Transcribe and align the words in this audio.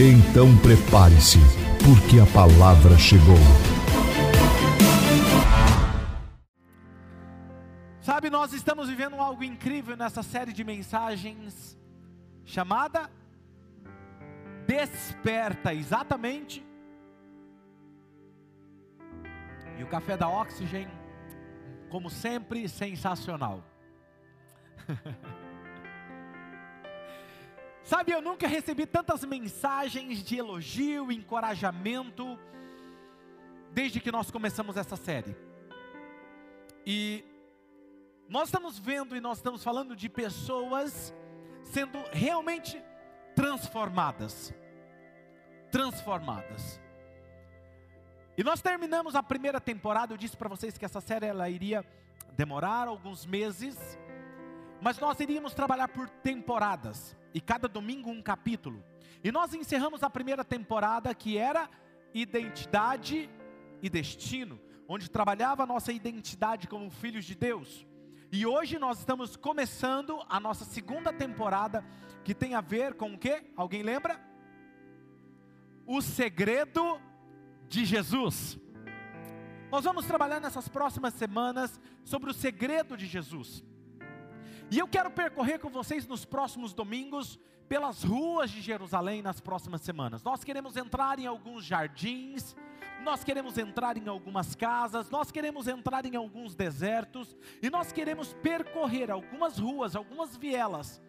Então 0.00 0.56
prepare-se, 0.58 1.40
porque 1.84 2.20
a 2.20 2.26
palavra 2.32 2.96
chegou. 2.96 3.34
Sabe, 8.00 8.30
nós 8.30 8.52
estamos 8.52 8.88
vivendo 8.88 9.16
algo 9.16 9.42
incrível 9.42 9.96
nessa 9.96 10.22
série 10.22 10.52
de 10.52 10.62
mensagens 10.62 11.76
chamada 12.44 13.10
Desperta, 14.68 15.74
exatamente. 15.74 16.64
E 19.76 19.82
o 19.82 19.88
café 19.88 20.16
da 20.16 20.28
Oxygen, 20.28 20.86
como 21.90 22.08
sempre, 22.08 22.68
sensacional. 22.68 23.64
Sabe, 27.88 28.12
eu 28.12 28.20
nunca 28.20 28.46
recebi 28.46 28.84
tantas 28.84 29.24
mensagens 29.24 30.22
de 30.22 30.36
elogio, 30.36 31.10
encorajamento, 31.10 32.38
desde 33.72 33.98
que 33.98 34.12
nós 34.12 34.30
começamos 34.30 34.76
essa 34.76 34.94
série. 34.94 35.34
E 36.84 37.24
nós 38.28 38.48
estamos 38.48 38.78
vendo 38.78 39.16
e 39.16 39.22
nós 39.22 39.38
estamos 39.38 39.64
falando 39.64 39.96
de 39.96 40.06
pessoas 40.06 41.14
sendo 41.62 41.98
realmente 42.12 42.78
transformadas. 43.34 44.52
Transformadas. 45.72 46.78
E 48.36 48.44
nós 48.44 48.60
terminamos 48.60 49.14
a 49.14 49.22
primeira 49.22 49.62
temporada, 49.62 50.12
eu 50.12 50.18
disse 50.18 50.36
para 50.36 50.50
vocês 50.50 50.76
que 50.76 50.84
essa 50.84 51.00
série 51.00 51.24
ela 51.24 51.48
iria 51.48 51.82
demorar 52.36 52.86
alguns 52.86 53.24
meses, 53.24 53.98
mas 54.80 54.98
nós 54.98 55.18
iríamos 55.20 55.54
trabalhar 55.54 55.88
por 55.88 56.08
temporadas 56.08 57.16
e 57.34 57.40
cada 57.40 57.68
domingo 57.68 58.10
um 58.10 58.22
capítulo. 58.22 58.84
E 59.22 59.32
nós 59.32 59.52
encerramos 59.54 60.02
a 60.02 60.10
primeira 60.10 60.44
temporada 60.44 61.14
que 61.14 61.36
era 61.36 61.68
identidade 62.14 63.28
e 63.82 63.88
destino, 63.90 64.60
onde 64.88 65.10
trabalhava 65.10 65.64
a 65.64 65.66
nossa 65.66 65.92
identidade 65.92 66.68
como 66.68 66.90
filhos 66.90 67.24
de 67.24 67.34
Deus. 67.34 67.86
E 68.30 68.46
hoje 68.46 68.78
nós 68.78 68.98
estamos 68.98 69.36
começando 69.36 70.22
a 70.28 70.38
nossa 70.38 70.64
segunda 70.64 71.12
temporada 71.12 71.84
que 72.24 72.34
tem 72.34 72.54
a 72.54 72.60
ver 72.60 72.94
com 72.94 73.14
o 73.14 73.18
que? 73.18 73.42
Alguém 73.56 73.82
lembra? 73.82 74.20
O 75.86 76.02
segredo 76.02 77.00
de 77.68 77.84
Jesus. 77.84 78.58
Nós 79.70 79.84
vamos 79.84 80.06
trabalhar 80.06 80.40
nessas 80.40 80.68
próximas 80.68 81.14
semanas 81.14 81.80
sobre 82.04 82.30
o 82.30 82.34
segredo 82.34 82.96
de 82.96 83.06
Jesus. 83.06 83.64
E 84.70 84.78
eu 84.78 84.86
quero 84.86 85.10
percorrer 85.10 85.58
com 85.58 85.70
vocês 85.70 86.06
nos 86.06 86.26
próximos 86.26 86.74
domingos 86.74 87.38
pelas 87.68 88.02
ruas 88.02 88.50
de 88.50 88.60
Jerusalém 88.60 89.22
nas 89.22 89.40
próximas 89.40 89.80
semanas. 89.80 90.22
Nós 90.22 90.44
queremos 90.44 90.76
entrar 90.76 91.18
em 91.18 91.26
alguns 91.26 91.64
jardins, 91.64 92.54
nós 93.02 93.24
queremos 93.24 93.56
entrar 93.56 93.96
em 93.96 94.06
algumas 94.08 94.54
casas, 94.54 95.08
nós 95.08 95.30
queremos 95.30 95.68
entrar 95.68 96.04
em 96.04 96.16
alguns 96.16 96.54
desertos 96.54 97.34
e 97.62 97.70
nós 97.70 97.92
queremos 97.92 98.34
percorrer 98.34 99.10
algumas 99.10 99.58
ruas, 99.58 99.96
algumas 99.96 100.36
vielas, 100.36 101.00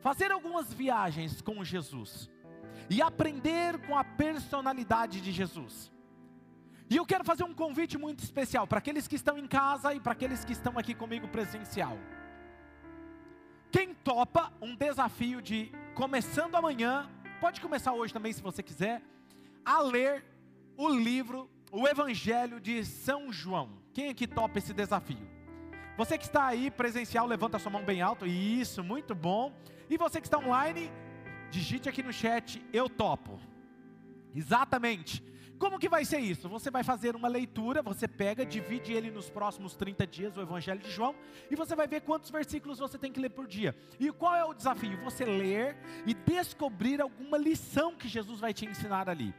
fazer 0.00 0.30
algumas 0.30 0.72
viagens 0.72 1.40
com 1.40 1.64
Jesus 1.64 2.30
e 2.90 3.00
aprender 3.00 3.78
com 3.86 3.96
a 3.96 4.04
personalidade 4.04 5.22
de 5.22 5.32
Jesus. 5.32 5.90
E 6.88 6.96
eu 6.96 7.06
quero 7.06 7.24
fazer 7.24 7.44
um 7.44 7.54
convite 7.54 7.96
muito 7.96 8.22
especial 8.22 8.66
para 8.66 8.78
aqueles 8.78 9.08
que 9.08 9.16
estão 9.16 9.38
em 9.38 9.46
casa 9.46 9.94
e 9.94 10.00
para 10.00 10.12
aqueles 10.12 10.44
que 10.44 10.52
estão 10.52 10.78
aqui 10.78 10.94
comigo 10.94 11.26
presencial. 11.28 11.98
Quem 13.76 13.92
topa 13.92 14.50
um 14.58 14.74
desafio 14.74 15.42
de 15.42 15.70
começando 15.94 16.54
amanhã, 16.54 17.10
pode 17.38 17.60
começar 17.60 17.92
hoje 17.92 18.10
também 18.10 18.32
se 18.32 18.40
você 18.40 18.62
quiser, 18.62 19.02
a 19.62 19.82
ler 19.82 20.24
o 20.78 20.88
livro, 20.88 21.46
o 21.70 21.86
Evangelho 21.86 22.58
de 22.58 22.82
São 22.86 23.30
João. 23.30 23.68
Quem 23.92 24.08
aqui 24.08 24.26
topa 24.26 24.56
esse 24.58 24.72
desafio? 24.72 25.28
Você 25.94 26.16
que 26.16 26.24
está 26.24 26.46
aí 26.46 26.70
presencial, 26.70 27.26
levanta 27.26 27.58
sua 27.58 27.70
mão 27.70 27.84
bem 27.84 28.00
alto. 28.00 28.24
Isso, 28.24 28.82
muito 28.82 29.14
bom. 29.14 29.52
E 29.90 29.98
você 29.98 30.22
que 30.22 30.26
está 30.26 30.38
online, 30.38 30.90
digite 31.50 31.86
aqui 31.86 32.02
no 32.02 32.14
chat, 32.14 32.64
eu 32.72 32.88
topo. 32.88 33.38
Exatamente. 34.34 35.22
Como 35.58 35.78
que 35.78 35.88
vai 35.88 36.04
ser 36.04 36.18
isso? 36.18 36.48
Você 36.48 36.70
vai 36.70 36.84
fazer 36.84 37.16
uma 37.16 37.28
leitura, 37.28 37.82
você 37.82 38.06
pega, 38.06 38.44
divide 38.44 38.92
ele 38.92 39.10
nos 39.10 39.30
próximos 39.30 39.74
30 39.74 40.06
dias, 40.06 40.36
o 40.36 40.42
Evangelho 40.42 40.80
de 40.80 40.90
João, 40.90 41.14
e 41.50 41.56
você 41.56 41.74
vai 41.74 41.86
ver 41.86 42.02
quantos 42.02 42.30
versículos 42.30 42.78
você 42.78 42.98
tem 42.98 43.10
que 43.10 43.20
ler 43.20 43.30
por 43.30 43.46
dia. 43.46 43.74
E 43.98 44.12
qual 44.12 44.34
é 44.34 44.44
o 44.44 44.52
desafio? 44.52 44.98
Você 45.04 45.24
ler 45.24 45.76
e 46.04 46.12
descobrir 46.12 47.00
alguma 47.00 47.38
lição 47.38 47.96
que 47.96 48.06
Jesus 48.06 48.38
vai 48.38 48.52
te 48.52 48.66
ensinar 48.66 49.08
ali. 49.08 49.34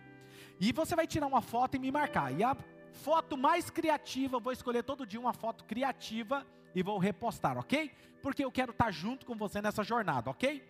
E 0.59 0.72
você 0.72 0.95
vai 0.95 1.05
tirar 1.05 1.28
uma 1.28 1.41
foto 1.41 1.75
e 1.75 1.79
me 1.79 1.91
marcar. 1.91 2.34
E 2.34 2.44
a 2.44 2.57
foto 2.91 3.38
mais 3.38 3.69
criativa, 3.69 4.38
eu 4.38 4.41
vou 4.41 4.51
escolher 4.51 4.84
todo 4.84 5.05
dia 5.05 5.19
uma 5.19 5.34
foto 5.34 5.66
criativa 5.66 6.45
e 6.73 6.81
vou 6.81 6.97
repostar, 6.97 7.57
ok? 7.57 7.91
Porque 8.23 8.44
eu 8.44 8.51
quero 8.51 8.72
estar 8.72 8.89
junto 8.91 9.25
com 9.25 9.35
você 9.35 9.61
nessa 9.61 9.84
jornada, 9.84 10.31
ok? 10.31 10.63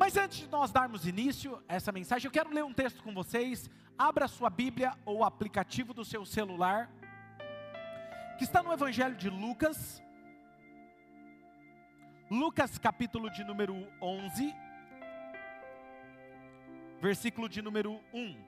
Mas 0.00 0.16
antes 0.16 0.38
de 0.38 0.48
nós 0.48 0.72
darmos 0.72 1.06
início 1.06 1.62
a 1.68 1.74
essa 1.74 1.92
mensagem, 1.92 2.26
eu 2.26 2.32
quero 2.32 2.50
ler 2.50 2.64
um 2.64 2.72
texto 2.72 3.02
com 3.02 3.12
vocês. 3.12 3.68
Abra 4.02 4.26
sua 4.26 4.48
Bíblia 4.48 4.96
ou 5.04 5.18
o 5.18 5.24
aplicativo 5.24 5.92
do 5.92 6.06
seu 6.06 6.24
celular, 6.24 6.90
que 8.38 8.44
está 8.44 8.62
no 8.62 8.72
Evangelho 8.72 9.14
de 9.14 9.28
Lucas. 9.28 10.02
Lucas, 12.30 12.78
capítulo 12.78 13.28
de 13.28 13.44
número 13.44 13.76
11, 14.00 14.56
versículo 16.98 17.46
de 17.46 17.60
número 17.60 18.00
1. 18.14 18.42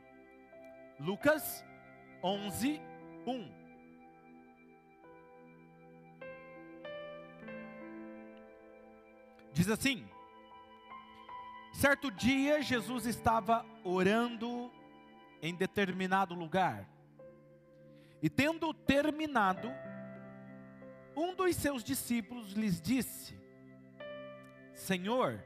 Lucas 0.99 1.62
11, 2.23 2.81
1. 3.27 3.53
Diz 9.53 9.69
assim: 9.69 10.09
Certo 11.75 12.11
dia, 12.11 12.62
Jesus 12.62 13.05
estava 13.05 13.67
orando 13.85 14.73
em 15.43 15.57
determinado 15.57 16.35
lugar, 16.35 16.89
e 18.23 18.31
tendo 18.31 18.73
terminado, 18.73 19.69
um 21.17 21.35
dos 21.35 21.57
seus 21.57 21.83
discípulos 21.83 22.53
lhes 22.53 22.81
disse: 22.81 23.37
Senhor, 24.73 25.45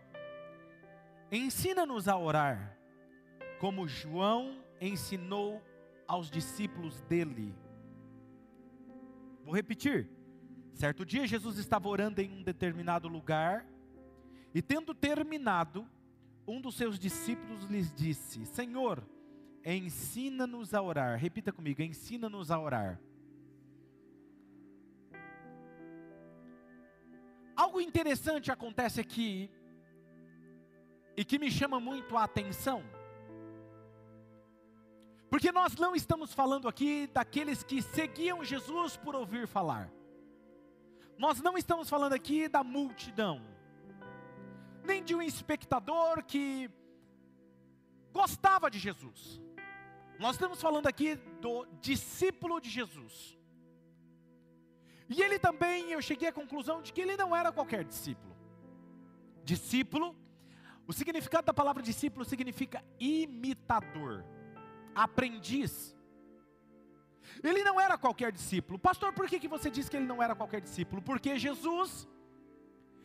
ensina-nos 1.32 2.06
a 2.06 2.16
orar, 2.16 2.76
como 3.58 3.88
João 3.88 4.62
ensinou 4.78 5.62
aos 6.06 6.30
discípulos 6.30 7.00
dele. 7.02 7.54
Vou 9.42 9.54
repetir. 9.54 10.10
Certo 10.74 11.06
dia, 11.06 11.26
Jesus 11.26 11.56
estava 11.56 11.88
orando 11.88 12.20
em 12.20 12.30
um 12.30 12.42
determinado 12.42 13.08
lugar, 13.08 13.66
e 14.54 14.60
tendo 14.60 14.94
terminado, 14.94 15.88
um 16.46 16.60
dos 16.60 16.76
seus 16.76 16.98
discípulos 16.98 17.64
lhes 17.64 17.90
disse: 17.90 18.44
Senhor, 18.44 19.02
ensina-nos 19.74 20.72
a 20.74 20.80
orar. 20.80 21.18
Repita 21.18 21.52
comigo: 21.52 21.82
ensina-nos 21.82 22.50
a 22.50 22.58
orar. 22.58 23.00
Algo 27.54 27.80
interessante 27.80 28.52
acontece 28.52 29.00
aqui 29.00 29.50
e 31.16 31.24
que 31.24 31.38
me 31.38 31.50
chama 31.50 31.80
muito 31.80 32.16
a 32.16 32.24
atenção. 32.24 32.82
Porque 35.28 35.50
nós 35.50 35.74
não 35.74 35.96
estamos 35.96 36.32
falando 36.32 36.68
aqui 36.68 37.08
daqueles 37.08 37.62
que 37.62 37.82
seguiam 37.82 38.44
Jesus 38.44 38.96
por 38.96 39.14
ouvir 39.14 39.48
falar. 39.48 39.90
Nós 41.18 41.40
não 41.40 41.56
estamos 41.58 41.88
falando 41.88 42.12
aqui 42.12 42.48
da 42.48 42.62
multidão 42.62 43.56
nem 44.86 45.02
de 45.02 45.14
um 45.14 45.20
espectador 45.20 46.22
que 46.24 46.70
gostava 48.12 48.70
de 48.70 48.78
Jesus. 48.78 49.42
Nós 50.18 50.36
estamos 50.36 50.60
falando 50.60 50.86
aqui 50.86 51.16
do 51.40 51.66
discípulo 51.80 52.60
de 52.60 52.70
Jesus. 52.70 53.36
E 55.08 55.22
ele 55.22 55.38
também, 55.38 55.92
eu 55.92 56.02
cheguei 56.02 56.28
à 56.28 56.32
conclusão 56.32 56.82
de 56.82 56.92
que 56.92 57.00
ele 57.00 57.16
não 57.16 57.34
era 57.34 57.52
qualquer 57.52 57.84
discípulo. 57.84 58.34
Discípulo, 59.44 60.16
O 60.88 60.92
significado 60.92 61.46
da 61.46 61.54
palavra 61.54 61.82
discípulo 61.82 62.24
significa 62.24 62.82
imitador, 63.00 64.24
aprendiz. 64.94 65.96
Ele 67.42 67.64
não 67.64 67.80
era 67.80 67.98
qualquer 67.98 68.30
discípulo. 68.30 68.78
Pastor, 68.78 69.12
por 69.12 69.28
que, 69.28 69.40
que 69.40 69.48
você 69.48 69.68
diz 69.68 69.88
que 69.88 69.96
ele 69.96 70.06
não 70.06 70.22
era 70.22 70.36
qualquer 70.36 70.60
discípulo? 70.60 71.02
Porque 71.02 71.38
Jesus 71.38 72.08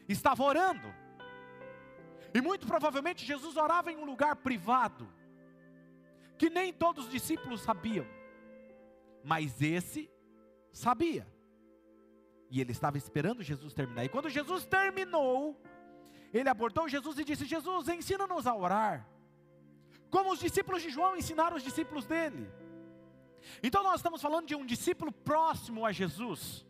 estava 0.07 0.43
orando. 0.43 0.93
E 2.33 2.39
muito 2.39 2.67
provavelmente 2.67 3.25
Jesus 3.25 3.57
orava 3.57 3.91
em 3.91 3.97
um 3.97 4.05
lugar 4.05 4.35
privado, 4.35 5.09
que 6.41 6.49
nem 6.49 6.73
todos 6.73 7.05
os 7.05 7.11
discípulos 7.11 7.61
sabiam, 7.61 8.03
mas 9.23 9.61
esse 9.61 10.09
sabia. 10.71 11.27
E 12.49 12.59
ele 12.59 12.71
estava 12.71 12.97
esperando 12.97 13.43
Jesus 13.43 13.75
terminar. 13.75 14.05
E 14.05 14.09
quando 14.09 14.27
Jesus 14.27 14.65
terminou, 14.65 15.55
ele 16.33 16.49
abordou 16.49 16.89
Jesus 16.89 17.19
e 17.19 17.23
disse: 17.23 17.45
Jesus, 17.45 17.87
ensina-nos 17.89 18.47
a 18.47 18.55
orar, 18.55 19.07
como 20.09 20.31
os 20.31 20.39
discípulos 20.39 20.81
de 20.81 20.89
João 20.89 21.15
ensinaram 21.15 21.57
os 21.57 21.61
discípulos 21.61 22.07
dele. 22.07 22.49
Então 23.61 23.83
nós 23.83 23.97
estamos 23.99 24.19
falando 24.19 24.47
de 24.47 24.55
um 24.55 24.65
discípulo 24.65 25.11
próximo 25.11 25.85
a 25.85 25.91
Jesus. 25.91 26.65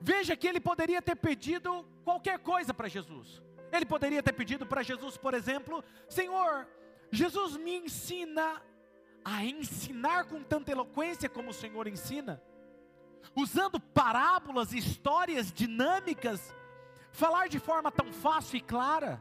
Veja 0.00 0.36
que 0.36 0.48
ele 0.48 0.58
poderia 0.58 1.00
ter 1.00 1.14
pedido 1.14 1.86
qualquer 2.02 2.40
coisa 2.40 2.74
para 2.74 2.88
Jesus. 2.88 3.40
Ele 3.72 3.84
poderia 3.84 4.22
ter 4.22 4.32
pedido 4.32 4.66
para 4.66 4.82
Jesus, 4.82 5.16
por 5.16 5.34
exemplo, 5.34 5.84
Senhor, 6.08 6.66
Jesus 7.10 7.56
me 7.56 7.76
ensina 7.76 8.62
a 9.24 9.44
ensinar 9.44 10.24
com 10.24 10.42
tanta 10.42 10.72
eloquência 10.72 11.28
como 11.28 11.50
o 11.50 11.54
Senhor 11.54 11.86
ensina, 11.86 12.42
usando 13.34 13.78
parábolas, 13.78 14.72
histórias 14.72 15.52
dinâmicas, 15.52 16.54
falar 17.12 17.48
de 17.48 17.58
forma 17.58 17.90
tão 17.90 18.12
fácil 18.12 18.56
e 18.56 18.60
clara. 18.60 19.20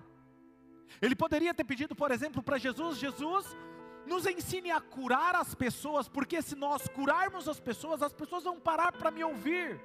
Ele 1.02 1.16
poderia 1.16 1.54
ter 1.54 1.64
pedido, 1.64 1.96
por 1.96 2.12
exemplo, 2.12 2.42
para 2.42 2.58
Jesus: 2.58 2.98
Jesus, 2.98 3.58
nos 4.06 4.26
ensine 4.26 4.72
a 4.72 4.80
curar 4.80 5.36
as 5.36 5.54
pessoas, 5.54 6.08
porque 6.08 6.42
se 6.42 6.56
nós 6.56 6.88
curarmos 6.88 7.48
as 7.48 7.60
pessoas, 7.60 8.02
as 8.02 8.14
pessoas 8.14 8.44
vão 8.44 8.60
parar 8.60 8.94
para 8.94 9.12
me 9.12 9.24
ouvir. 9.24 9.82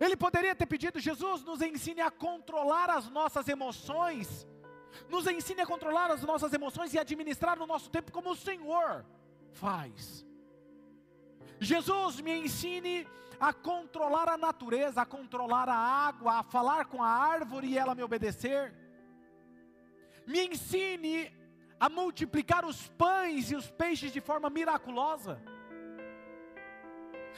Ele 0.00 0.16
poderia 0.16 0.54
ter 0.54 0.66
pedido: 0.66 1.00
Jesus, 1.00 1.42
nos 1.42 1.60
ensine 1.60 2.00
a 2.00 2.10
controlar 2.10 2.90
as 2.90 3.08
nossas 3.08 3.48
emoções, 3.48 4.46
nos 5.08 5.26
ensine 5.26 5.60
a 5.60 5.66
controlar 5.66 6.10
as 6.10 6.22
nossas 6.22 6.52
emoções 6.52 6.92
e 6.92 6.98
administrar 6.98 7.60
o 7.60 7.66
nosso 7.66 7.90
tempo 7.90 8.12
como 8.12 8.30
o 8.30 8.36
Senhor 8.36 9.04
faz. 9.52 10.26
Jesus, 11.60 12.20
me 12.20 12.32
ensine 12.44 13.06
a 13.38 13.52
controlar 13.52 14.28
a 14.28 14.36
natureza, 14.36 15.02
a 15.02 15.06
controlar 15.06 15.68
a 15.68 15.74
água, 15.74 16.38
a 16.38 16.42
falar 16.42 16.86
com 16.86 17.02
a 17.02 17.08
árvore 17.08 17.68
e 17.68 17.78
ela 17.78 17.94
me 17.94 18.02
obedecer. 18.02 18.72
Me 20.26 20.46
ensine 20.46 21.32
a 21.78 21.88
multiplicar 21.88 22.64
os 22.64 22.88
pães 22.90 23.50
e 23.50 23.56
os 23.56 23.70
peixes 23.70 24.12
de 24.12 24.20
forma 24.20 24.48
miraculosa. 24.48 25.42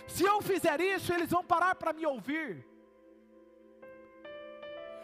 Se 0.06 0.24
eu 0.24 0.40
fizer 0.42 0.80
isso, 0.80 1.12
eles 1.12 1.30
vão 1.30 1.44
parar 1.44 1.74
para 1.74 1.92
me 1.92 2.04
ouvir. 2.06 2.66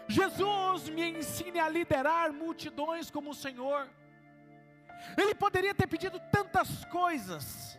Jesus 0.09 0.89
me 0.89 1.09
ensine 1.11 1.59
a 1.61 1.69
liderar 1.69 2.33
multidões 2.33 3.11
como 3.11 3.31
o 3.31 3.35
Senhor. 3.35 3.89
Ele 5.17 5.35
poderia 5.35 5.75
ter 5.75 5.87
pedido 5.87 6.21
tantas 6.33 6.85
coisas, 6.87 7.79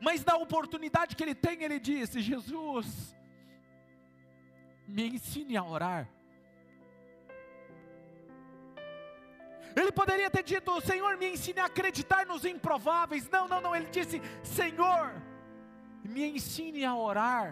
mas 0.00 0.24
na 0.24 0.36
oportunidade 0.36 1.16
que 1.16 1.22
ele 1.22 1.34
tem, 1.34 1.62
ele 1.62 1.80
disse: 1.80 2.20
Jesus, 2.20 3.14
me 4.86 5.08
ensine 5.08 5.56
a 5.56 5.64
orar. 5.64 6.08
Ele 9.76 9.92
poderia 9.92 10.30
ter 10.30 10.42
dito: 10.42 10.80
Senhor, 10.80 11.16
me 11.16 11.30
ensine 11.30 11.60
a 11.60 11.66
acreditar 11.66 12.24
nos 12.26 12.44
improváveis. 12.44 13.28
Não, 13.28 13.46
não, 13.46 13.60
não. 13.60 13.76
Ele 13.76 13.86
disse: 13.86 14.20
Senhor, 14.42 15.12
me 16.08 16.24
ensine 16.36 16.84
a 16.84 16.94
orar. 16.94 17.46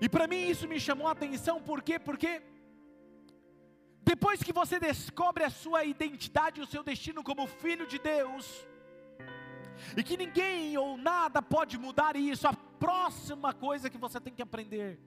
E 0.00 0.08
para 0.08 0.26
mim 0.26 0.48
isso 0.52 0.68
me 0.68 0.78
chamou 0.78 1.08
a 1.08 1.12
atenção, 1.12 1.62
por 1.62 1.80
quê? 1.82 1.98
Porque 1.98 2.42
depois 4.02 4.42
que 4.42 4.52
você 4.52 4.78
descobre 4.78 5.44
a 5.44 5.50
sua 5.50 5.84
identidade, 5.84 6.60
o 6.60 6.66
seu 6.66 6.82
destino 6.82 7.24
como 7.24 7.46
filho 7.46 7.86
de 7.86 7.98
Deus, 7.98 8.66
e 9.96 10.02
que 10.02 10.16
ninguém 10.16 10.76
ou 10.76 10.96
nada 10.96 11.40
pode 11.40 11.78
mudar 11.78 12.14
isso, 12.16 12.46
a 12.46 12.52
próxima 12.52 13.52
coisa 13.54 13.88
que 13.88 13.96
você 13.96 14.20
tem 14.20 14.34
que 14.34 14.42
aprender 14.42 15.00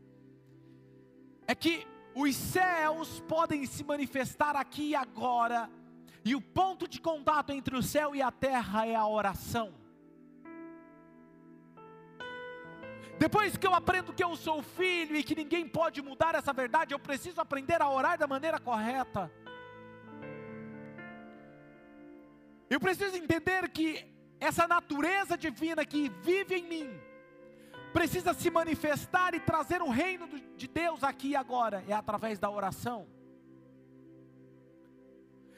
é 1.46 1.54
que 1.54 1.86
os 2.16 2.36
céus 2.36 3.20
podem 3.28 3.66
se 3.66 3.84
manifestar 3.84 4.56
aqui 4.56 4.90
e 4.90 4.96
agora, 4.96 5.70
e 6.26 6.34
o 6.36 6.42
ponto 6.42 6.88
de 6.88 7.00
contato 7.00 7.52
entre 7.52 7.78
o 7.78 7.84
céu 7.84 8.16
e 8.16 8.22
a 8.22 8.32
terra 8.32 8.88
é 8.88 8.96
a 8.96 9.08
oração. 9.08 9.87
Depois 13.20 13.58
que 13.58 13.66
eu 13.66 13.74
aprendo 13.74 14.14
que 14.14 14.24
eu 14.24 14.36
sou 14.36 14.62
filho 14.62 15.16
e 15.16 15.24
que 15.24 15.36
ninguém 15.36 15.68
pode 15.68 16.02
mudar 16.02 16.36
essa 16.36 16.54
verdade, 16.54 16.94
eu 16.94 17.00
preciso 17.00 17.42
aprender 17.42 17.82
a 17.82 17.90
orar 17.90 18.18
da 18.18 18.28
maneira 18.28 18.60
correta. 18.60 19.32
Eu 22.70 22.80
preciso 22.80 23.16
entender 23.16 23.70
que 23.70 24.06
essa 24.40 24.68
natureza 24.68 25.38
divina 25.38 25.86
que 25.86 26.10
vive 26.22 26.56
em 26.56 26.68
mim 26.68 27.00
precisa 27.92 28.34
se 28.34 28.52
manifestar 28.52 29.34
e 29.34 29.40
trazer 29.40 29.82
o 29.82 29.90
reino 29.90 30.28
de 30.56 30.68
Deus 30.68 31.04
aqui 31.04 31.30
e 31.30 31.36
agora, 31.36 31.84
é 31.88 31.94
através 31.94 32.38
da 32.38 32.50
oração. 32.50 33.08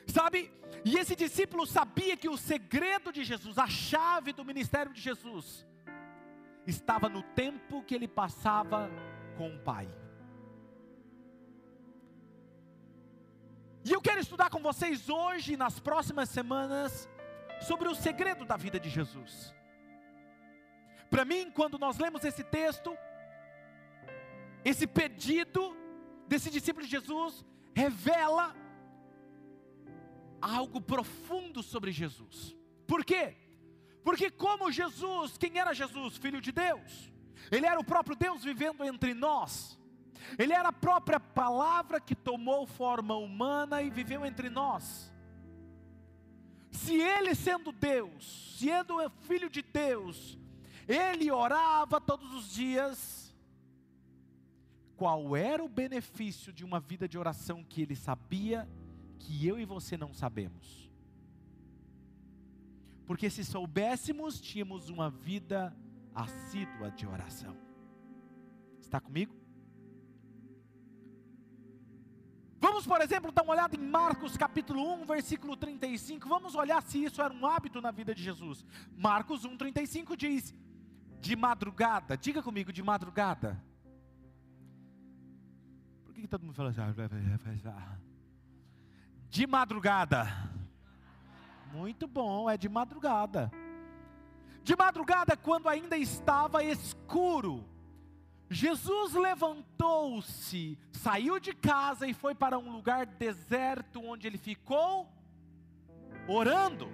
Sabe? 0.07 0.51
E 0.85 0.97
esse 0.97 1.15
discípulo 1.15 1.65
sabia 1.65 2.15
que 2.15 2.29
o 2.29 2.37
segredo 2.37 3.11
de 3.11 3.23
Jesus, 3.23 3.57
a 3.57 3.67
chave 3.67 4.31
do 4.31 4.45
ministério 4.45 4.93
de 4.93 5.01
Jesus, 5.01 5.65
estava 6.69 7.09
no 7.09 7.23
tempo 7.23 7.83
que 7.83 7.95
ele 7.95 8.07
passava 8.07 8.89
com 9.37 9.55
o 9.55 9.59
Pai. 9.59 9.89
E 13.83 13.91
eu 13.91 14.01
quero 14.01 14.19
estudar 14.19 14.49
com 14.49 14.61
vocês 14.61 15.09
hoje, 15.09 15.57
nas 15.57 15.79
próximas 15.79 16.29
semanas, 16.29 17.09
sobre 17.61 17.87
o 17.87 17.95
segredo 17.95 18.45
da 18.45 18.57
vida 18.57 18.79
de 18.79 18.89
Jesus. 18.89 19.53
Para 21.09 21.25
mim, 21.25 21.51
quando 21.51 21.79
nós 21.79 21.97
lemos 21.97 22.23
esse 22.23 22.43
texto, 22.43 22.95
esse 24.63 24.85
pedido 24.85 25.75
desse 26.27 26.49
discípulo 26.49 26.85
de 26.85 26.91
Jesus 26.91 27.43
revela 27.73 28.55
algo 30.41 30.79
profundo 30.79 31.63
sobre 31.63 31.91
Jesus. 31.91 32.55
Por 32.85 33.03
quê? 33.03 33.35
Porque, 34.09 34.31
como 34.31 34.71
Jesus, 34.71 35.37
quem 35.37 35.59
era 35.59 35.71
Jesus? 35.71 36.17
Filho 36.17 36.41
de 36.41 36.51
Deus, 36.51 37.13
ele 37.51 37.67
era 37.67 37.79
o 37.79 37.83
próprio 37.83 38.15
Deus 38.15 38.43
vivendo 38.43 38.83
entre 38.83 39.13
nós, 39.13 39.79
ele 40.35 40.51
era 40.51 40.69
a 40.69 40.73
própria 40.73 41.19
palavra 41.19 42.01
que 42.01 42.15
tomou 42.15 42.65
forma 42.65 43.15
humana 43.15 43.83
e 43.83 43.91
viveu 43.91 44.25
entre 44.25 44.49
nós. 44.49 45.13
Se 46.71 46.95
ele, 46.95 47.35
sendo 47.35 47.71
Deus, 47.71 48.57
sendo 48.57 48.95
filho 49.27 49.47
de 49.47 49.61
Deus, 49.61 50.39
ele 50.87 51.29
orava 51.29 52.01
todos 52.01 52.33
os 52.33 52.51
dias, 52.51 53.31
qual 54.97 55.35
era 55.35 55.63
o 55.63 55.69
benefício 55.69 56.51
de 56.51 56.65
uma 56.65 56.79
vida 56.79 57.07
de 57.07 57.15
oração 57.15 57.63
que 57.63 57.83
ele 57.83 57.95
sabia 57.95 58.67
que 59.19 59.45
eu 59.45 59.59
e 59.59 59.65
você 59.65 59.95
não 59.95 60.15
sabemos? 60.15 60.88
Porque 63.09 63.27
se 63.27 63.43
soubéssemos, 63.43 64.39
tínhamos 64.39 64.87
uma 64.87 65.09
vida 65.09 65.75
assídua 66.13 66.91
de 66.91 67.07
oração. 67.07 67.57
Está 68.79 68.99
comigo? 68.99 69.35
Vamos, 72.59 72.85
por 72.85 73.01
exemplo, 73.01 73.31
dar 73.31 73.41
uma 73.41 73.53
olhada 73.53 73.75
em 73.75 73.79
Marcos 73.79 74.37
capítulo 74.37 74.93
1, 75.01 75.07
versículo 75.07 75.57
35. 75.57 76.29
Vamos 76.29 76.53
olhar 76.53 76.83
se 76.83 77.03
isso 77.03 77.19
era 77.19 77.33
um 77.33 77.47
hábito 77.47 77.81
na 77.81 77.89
vida 77.89 78.13
de 78.13 78.21
Jesus. 78.21 78.63
Marcos 78.95 79.43
1, 79.43 79.57
35 79.57 80.15
diz: 80.15 80.53
De 81.19 81.35
madrugada, 81.35 82.15
diga 82.15 82.43
comigo, 82.43 82.71
de 82.71 82.83
madrugada. 82.83 83.59
Por 86.05 86.13
que, 86.13 86.21
que 86.21 86.27
todo 86.27 86.43
mundo 86.43 86.53
fala 86.53 86.69
assim? 86.69 86.81
De 89.31 89.47
madrugada 89.47 90.58
muito 91.73 92.07
bom, 92.07 92.49
é 92.49 92.57
de 92.57 92.67
madrugada. 92.67 93.51
De 94.63 94.75
madrugada, 94.75 95.37
quando 95.37 95.69
ainda 95.69 95.97
estava 95.97 96.63
escuro, 96.63 97.65
Jesus 98.49 99.13
levantou-se, 99.13 100.77
saiu 100.91 101.39
de 101.39 101.53
casa 101.53 102.07
e 102.07 102.13
foi 102.13 102.33
para 102.33 102.57
um 102.57 102.71
lugar 102.71 103.05
deserto, 103.05 104.01
onde 104.03 104.27
ele 104.27 104.37
ficou 104.37 105.07
orando. 106.27 106.91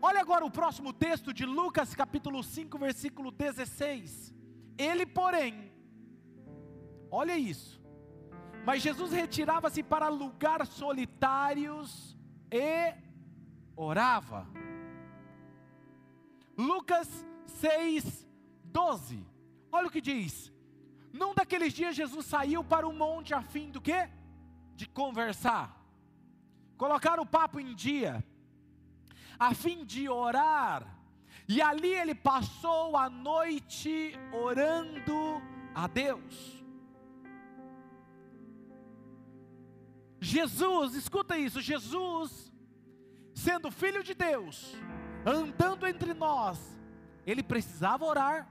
Olha 0.00 0.20
agora 0.20 0.44
o 0.44 0.50
próximo 0.50 0.92
texto 0.92 1.32
de 1.32 1.44
Lucas, 1.44 1.94
capítulo 1.94 2.42
5, 2.42 2.78
versículo 2.78 3.30
16. 3.30 4.32
Ele, 4.76 5.06
porém, 5.06 5.72
olha 7.10 7.36
isso. 7.36 7.82
Mas 8.66 8.82
Jesus 8.82 9.12
retirava-se 9.12 9.82
para 9.82 10.08
lugares 10.08 10.68
solitários 10.68 12.13
e 12.56 12.94
orava. 13.76 14.46
Lucas 16.56 17.08
6, 17.46 18.24
12. 18.64 19.26
Olha 19.72 19.88
o 19.88 19.90
que 19.90 20.00
diz. 20.00 20.52
Num 21.12 21.34
daqueles 21.34 21.72
dias 21.72 21.96
Jesus 21.96 22.26
saiu 22.26 22.62
para 22.62 22.86
o 22.86 22.92
monte 22.92 23.34
a 23.34 23.42
fim 23.42 23.70
do 23.70 23.80
quê? 23.80 24.08
De 24.76 24.86
conversar. 24.86 25.84
Colocar 26.76 27.18
o 27.18 27.26
papo 27.26 27.58
em 27.58 27.74
dia. 27.74 28.24
A 29.36 29.52
fim 29.52 29.84
de 29.84 30.08
orar. 30.08 30.86
E 31.48 31.60
ali 31.60 31.92
ele 31.92 32.14
passou 32.14 32.96
a 32.96 33.10
noite 33.10 34.12
orando 34.32 35.42
a 35.74 35.88
Deus. 35.88 36.63
Jesus, 40.20 40.94
escuta 40.94 41.36
isso, 41.36 41.60
Jesus, 41.60 42.52
sendo 43.34 43.70
filho 43.70 44.02
de 44.02 44.14
Deus, 44.14 44.74
andando 45.26 45.86
entre 45.86 46.14
nós, 46.14 46.58
ele 47.26 47.42
precisava 47.42 48.04
orar. 48.04 48.48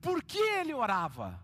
Por 0.00 0.22
que 0.22 0.38
ele 0.38 0.72
orava? 0.72 1.42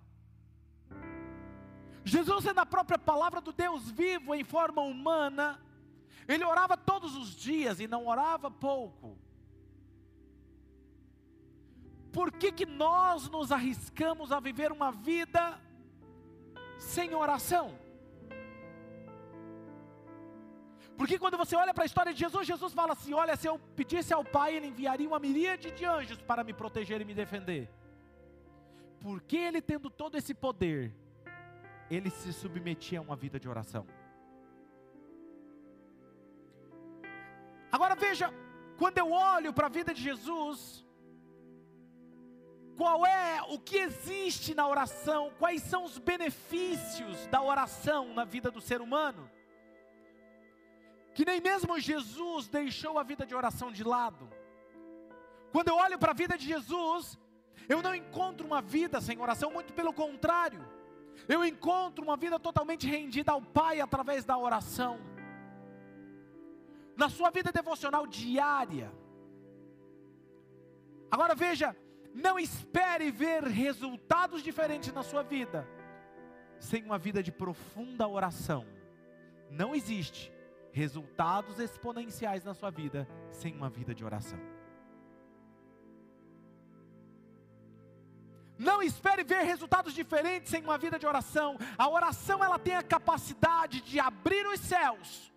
Jesus, 2.04 2.44
sendo 2.44 2.60
a 2.60 2.66
própria 2.66 2.98
palavra 2.98 3.40
do 3.40 3.52
Deus 3.52 3.90
vivo 3.90 4.34
em 4.34 4.44
forma 4.44 4.80
humana, 4.80 5.60
ele 6.28 6.44
orava 6.44 6.76
todos 6.76 7.16
os 7.16 7.34
dias 7.34 7.80
e 7.80 7.86
não 7.86 8.06
orava 8.06 8.50
pouco. 8.50 9.18
Por 12.12 12.32
que, 12.32 12.50
que 12.50 12.64
nós 12.64 13.28
nos 13.28 13.52
arriscamos 13.52 14.32
a 14.32 14.40
viver 14.40 14.72
uma 14.72 14.90
vida 14.90 15.60
sem 16.78 17.14
oração? 17.14 17.78
Porque 20.96 21.18
quando 21.18 21.36
você 21.36 21.54
olha 21.54 21.74
para 21.74 21.84
a 21.84 21.86
história 21.86 22.12
de 22.12 22.18
Jesus, 22.18 22.46
Jesus 22.46 22.72
fala 22.72 22.92
assim: 22.94 23.12
Olha, 23.12 23.36
se 23.36 23.46
eu 23.46 23.58
pedisse 23.76 24.14
ao 24.14 24.24
Pai, 24.24 24.54
Ele 24.56 24.68
enviaria 24.68 25.06
uma 25.06 25.18
miríade 25.18 25.70
de 25.70 25.84
anjos 25.84 26.20
para 26.22 26.42
me 26.42 26.54
proteger 26.54 27.00
e 27.00 27.04
me 27.04 27.14
defender. 27.14 27.68
Porque 29.00 29.36
Ele, 29.36 29.60
tendo 29.60 29.90
todo 29.90 30.16
esse 30.16 30.32
poder, 30.32 30.94
Ele 31.90 32.08
se 32.08 32.32
submetia 32.32 32.98
a 32.98 33.02
uma 33.02 33.14
vida 33.14 33.38
de 33.38 33.48
oração. 33.48 33.86
Agora 37.70 37.94
veja, 37.94 38.32
quando 38.78 38.96
eu 38.96 39.10
olho 39.10 39.52
para 39.52 39.66
a 39.66 39.70
vida 39.70 39.92
de 39.92 40.02
Jesus, 40.02 40.85
qual 42.76 43.06
é 43.06 43.42
o 43.48 43.58
que 43.58 43.78
existe 43.78 44.54
na 44.54 44.68
oração, 44.68 45.32
quais 45.38 45.62
são 45.62 45.84
os 45.84 45.98
benefícios 45.98 47.26
da 47.28 47.42
oração 47.42 48.12
na 48.12 48.24
vida 48.24 48.50
do 48.50 48.60
ser 48.60 48.80
humano? 48.82 49.30
Que 51.14 51.24
nem 51.24 51.40
mesmo 51.40 51.80
Jesus 51.80 52.46
deixou 52.48 52.98
a 52.98 53.02
vida 53.02 53.24
de 53.24 53.34
oração 53.34 53.72
de 53.72 53.82
lado. 53.82 54.28
Quando 55.50 55.68
eu 55.68 55.76
olho 55.76 55.98
para 55.98 56.10
a 56.10 56.14
vida 56.14 56.36
de 56.36 56.46
Jesus, 56.46 57.18
eu 57.66 57.80
não 57.80 57.94
encontro 57.94 58.46
uma 58.46 58.60
vida 58.60 59.00
sem 59.00 59.18
oração, 59.18 59.50
muito 59.50 59.72
pelo 59.72 59.92
contrário. 59.92 60.62
Eu 61.26 61.42
encontro 61.44 62.04
uma 62.04 62.16
vida 62.16 62.38
totalmente 62.38 62.86
rendida 62.86 63.32
ao 63.32 63.40
Pai 63.40 63.80
através 63.80 64.24
da 64.24 64.36
oração. 64.36 65.00
Na 66.94 67.08
sua 67.08 67.30
vida 67.30 67.50
devocional 67.50 68.06
diária. 68.06 68.92
Agora 71.10 71.34
veja, 71.34 71.74
não 72.16 72.38
espere 72.38 73.10
ver 73.10 73.44
resultados 73.44 74.42
diferentes 74.42 74.90
na 74.90 75.02
sua 75.02 75.22
vida 75.22 75.68
sem 76.58 76.82
uma 76.82 76.96
vida 76.96 77.22
de 77.22 77.30
profunda 77.30 78.08
oração. 78.08 78.66
Não 79.50 79.74
existe 79.74 80.32
resultados 80.72 81.58
exponenciais 81.58 82.42
na 82.42 82.54
sua 82.54 82.70
vida 82.70 83.06
sem 83.30 83.54
uma 83.54 83.68
vida 83.68 83.94
de 83.94 84.02
oração. 84.02 84.40
Não 88.58 88.82
espere 88.82 89.22
ver 89.22 89.42
resultados 89.42 89.92
diferentes 89.92 90.50
sem 90.50 90.62
uma 90.62 90.78
vida 90.78 90.98
de 90.98 91.06
oração. 91.06 91.58
A 91.76 91.86
oração 91.86 92.42
ela 92.42 92.58
tem 92.58 92.76
a 92.76 92.82
capacidade 92.82 93.82
de 93.82 94.00
abrir 94.00 94.46
os 94.46 94.60
céus, 94.60 95.30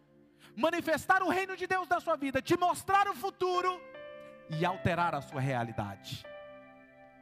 manifestar 0.55 1.21
o 1.23 1.27
reino 1.27 1.57
de 1.57 1.67
Deus 1.67 1.89
na 1.89 1.99
sua 1.99 2.15
vida, 2.15 2.41
te 2.41 2.57
mostrar 2.57 3.09
o 3.09 3.13
futuro 3.13 3.81
e 4.49 4.63
alterar 4.63 5.13
a 5.13 5.21
sua 5.21 5.41
realidade. 5.41 6.25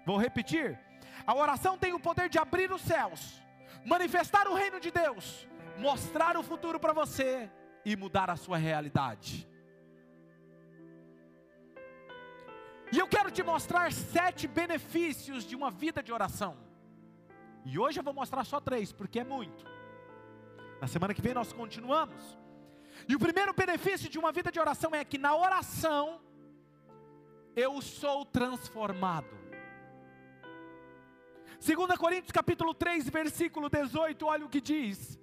Vou 0.08 0.18
repetir. 0.18 0.80
A 1.26 1.36
oração 1.36 1.78
tem 1.78 1.92
o 1.94 2.00
poder 2.00 2.30
de 2.30 2.40
abrir 2.40 2.72
os 2.72 2.82
céus, 2.82 3.22
manifestar 3.86 4.48
o 4.48 4.54
reino 4.54 4.80
de 4.80 4.90
Deus, 4.90 5.46
mostrar 5.78 6.38
o 6.38 6.44
futuro 6.44 6.80
para 6.80 6.94
você 6.94 7.52
e 7.84 7.94
mudar 8.04 8.30
a 8.30 8.38
sua 8.38 8.56
realidade. 8.56 9.46
E 12.94 12.98
eu 12.98 13.08
quero 13.16 13.30
te 13.30 13.44
mostrar 13.44 13.92
sete 13.92 14.48
benefícios 14.48 15.44
de 15.44 15.58
uma 15.58 15.70
vida 15.70 16.02
de 16.02 16.14
oração. 16.14 16.56
E 17.66 17.78
hoje 17.78 18.00
eu 18.00 18.04
vou 18.04 18.14
mostrar 18.14 18.46
só 18.46 18.62
três, 18.62 18.94
porque 18.94 19.20
é 19.20 19.26
muito. 19.26 19.66
Na 20.80 20.88
semana 20.88 21.14
que 21.14 21.22
vem 21.22 21.34
nós 21.34 21.52
continuamos. 21.52 22.38
E 23.10 23.14
o 23.14 23.20
primeiro 23.20 23.54
benefício 23.54 24.10
de 24.10 24.18
uma 24.18 24.32
vida 24.32 24.50
de 24.50 24.60
oração 24.66 24.96
é 24.96 25.04
que 25.04 25.18
na 25.18 25.36
oração 25.36 26.22
eu 27.58 27.82
sou 27.82 28.24
transformado. 28.24 29.47
2 31.60 31.98
Coríntios 31.98 32.32
capítulo 32.32 32.74
3, 32.74 33.10
versículo 33.10 33.70
18, 33.70 34.26
olha 34.26 34.46
o 34.46 34.50
que 34.50 34.62
diz: 34.62 35.20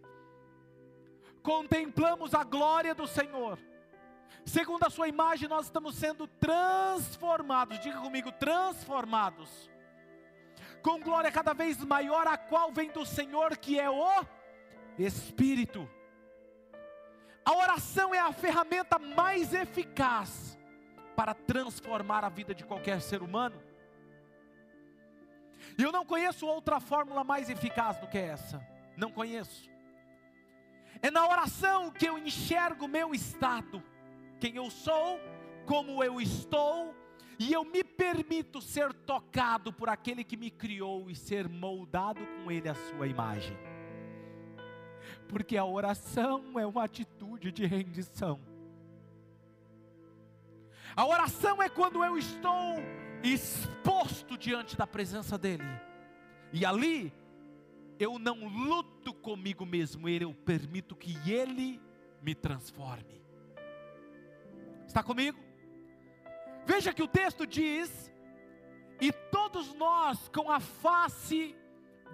contemplamos 1.43 2.35
a 2.35 2.43
glória 2.43 2.95
do 2.95 3.07
Senhor. 3.07 3.59
Segundo 4.45 4.85
a 4.85 4.91
sua 4.91 5.09
imagem, 5.09 5.49
nós 5.49 5.67
estamos 5.67 5.95
sendo 5.95 6.27
transformados. 6.27 7.79
Diga 7.81 8.01
comigo, 8.01 8.33
transformados. 8.33 9.71
Com 10.83 11.01
glória 11.01 11.31
cada 11.31 11.55
vez 11.55 11.83
maior, 11.85 12.27
a 12.27 12.37
qual 12.37 12.73
vem 12.73 12.91
do 12.91 13.07
Senhor, 13.07 13.57
que 13.57 13.79
é 13.79 13.89
o 13.89 14.25
Espírito. 14.99 15.89
A 17.45 17.55
oração 17.55 18.15
é 18.15 18.19
a 18.19 18.33
ferramenta 18.33 18.99
mais 18.99 19.53
eficaz 19.53 20.59
para 21.15 21.35
transformar 21.35 22.25
a 22.25 22.29
vida 22.29 22.55
de 22.55 22.65
qualquer 22.65 23.01
ser 23.01 23.23
humano. 23.23 23.63
E 25.79 25.83
eu 25.83 25.93
não 25.93 26.05
conheço 26.05 26.47
outra 26.47 26.81
fórmula 26.81 27.25
mais 27.25 27.51
eficaz 27.51 27.99
do 27.99 28.07
que 28.07 28.19
essa. 28.19 28.65
Não 28.97 29.11
conheço. 29.11 29.69
É 31.03 31.11
na 31.11 31.27
oração 31.27 31.91
que 31.91 32.07
eu 32.07 32.17
enxergo 32.19 32.87
o 32.87 32.89
meu 32.89 33.15
estado, 33.15 33.83
quem 34.41 34.57
eu 34.57 34.71
sou, 34.71 35.21
como 35.67 36.03
eu 36.03 36.21
estou, 36.21 36.95
e 37.39 37.53
eu 37.53 37.65
me 37.65 37.83
permito 37.83 38.61
ser 38.61 38.93
tocado 38.93 39.73
por 39.73 39.89
aquele 39.89 40.23
que 40.23 40.37
me 40.37 40.51
criou 40.51 41.11
e 41.11 41.15
ser 41.15 41.49
moldado 41.49 42.25
com 42.27 42.51
ele 42.51 42.69
a 42.69 42.75
sua 42.75 43.07
imagem. 43.07 43.57
Porque 45.29 45.57
a 45.57 45.65
oração 45.65 46.59
é 46.59 46.67
uma 46.67 46.85
atitude 46.85 47.51
de 47.51 47.67
rendição. 47.67 48.41
A 50.97 51.05
oração 51.05 51.61
é 51.63 51.69
quando 51.69 52.05
eu 52.05 52.17
estou 52.17 52.77
exposto 53.25 54.37
diante 54.37 54.77
da 54.77 54.87
presença 54.87 55.39
dEle. 55.39 55.65
E 56.53 56.65
ali 56.65 57.13
eu 57.99 58.19
não 58.19 58.47
luto 58.47 59.15
comigo 59.15 59.65
mesmo, 59.65 60.09
eu 60.09 60.35
permito 60.35 60.95
que 60.95 61.17
Ele 61.31 61.81
me 62.23 62.35
transforme. 62.35 63.23
Está 64.87 65.03
comigo? 65.03 65.39
Veja 66.67 66.93
que 66.93 67.03
o 67.03 67.09
texto 67.09 67.47
diz: 67.47 68.13
e 69.01 69.13
todos 69.13 69.75
nós 69.75 70.29
com 70.29 70.51
a 70.51 70.61
face 70.61 71.57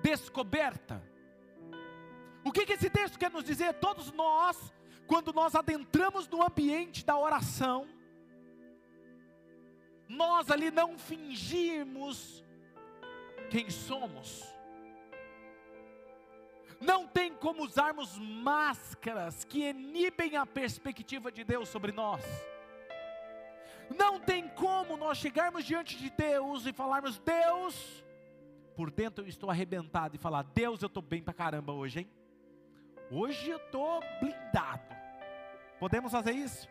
descoberta. 0.02 1.02
O 2.44 2.50
que, 2.50 2.64
que 2.64 2.72
esse 2.72 2.88
texto 2.88 3.18
quer 3.18 3.30
nos 3.30 3.44
dizer? 3.44 3.74
Todos 3.74 4.10
nós, 4.12 4.72
quando 5.06 5.32
nós 5.32 5.54
adentramos 5.54 6.26
no 6.28 6.42
ambiente 6.42 7.04
da 7.04 7.18
oração, 7.18 7.86
nós 10.22 10.50
ali 10.50 10.70
não 10.70 10.90
fingimos 11.10 12.44
quem 13.50 13.68
somos 13.70 14.28
não 16.80 17.06
tem 17.06 17.34
como 17.34 17.62
usarmos 17.62 18.18
máscaras 18.18 19.44
que 19.44 19.68
inibem 19.68 20.36
a 20.36 20.46
perspectiva 20.46 21.30
de 21.30 21.44
Deus 21.44 21.68
sobre 21.68 21.92
nós. 21.92 22.24
Não 23.94 24.18
tem 24.18 24.48
como 24.48 24.96
nós 24.96 25.18
chegarmos 25.18 25.64
diante 25.64 25.98
de 25.98 26.08
Deus 26.08 26.64
e 26.64 26.72
falarmos: 26.72 27.18
Deus, 27.18 28.02
por 28.74 28.90
dentro 28.90 29.24
eu 29.24 29.28
estou 29.28 29.50
arrebentado, 29.50 30.16
e 30.16 30.18
falar: 30.18 30.42
Deus, 30.42 30.80
eu 30.80 30.86
estou 30.86 31.02
bem 31.02 31.22
pra 31.22 31.34
caramba 31.34 31.72
hoje, 31.72 32.00
hein? 32.00 32.10
Hoje 33.10 33.50
eu 33.50 33.58
estou 33.58 34.00
blindado. 34.18 34.96
Podemos 35.78 36.10
fazer 36.12 36.32
isso? 36.32 36.66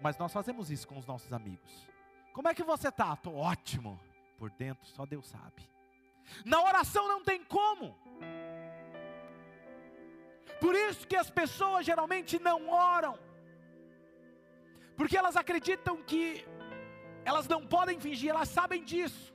Mas 0.00 0.16
nós 0.16 0.32
fazemos 0.32 0.70
isso 0.70 0.86
com 0.88 0.96
os 0.96 1.06
nossos 1.06 1.32
amigos. 1.32 1.88
Como 2.32 2.48
é 2.48 2.54
que 2.54 2.62
você 2.62 2.88
está? 2.88 3.14
Estou 3.14 3.36
ótimo. 3.36 3.98
por 4.38 4.50
dentro, 4.50 4.86
só 4.86 5.04
Deus 5.04 5.26
sabe. 5.26 5.68
Na 6.44 6.62
oração 6.62 7.08
não 7.08 7.24
tem 7.24 7.42
como. 7.44 7.96
Por 10.60 10.74
isso 10.74 11.06
que 11.06 11.16
as 11.16 11.30
pessoas 11.30 11.84
geralmente 11.84 12.38
não 12.38 12.68
oram. 12.68 13.18
Porque 14.96 15.16
elas 15.16 15.36
acreditam 15.36 15.96
que 16.02 16.44
elas 17.24 17.46
não 17.46 17.66
podem 17.66 17.98
fingir, 18.00 18.30
elas 18.30 18.48
sabem 18.48 18.84
disso. 18.84 19.34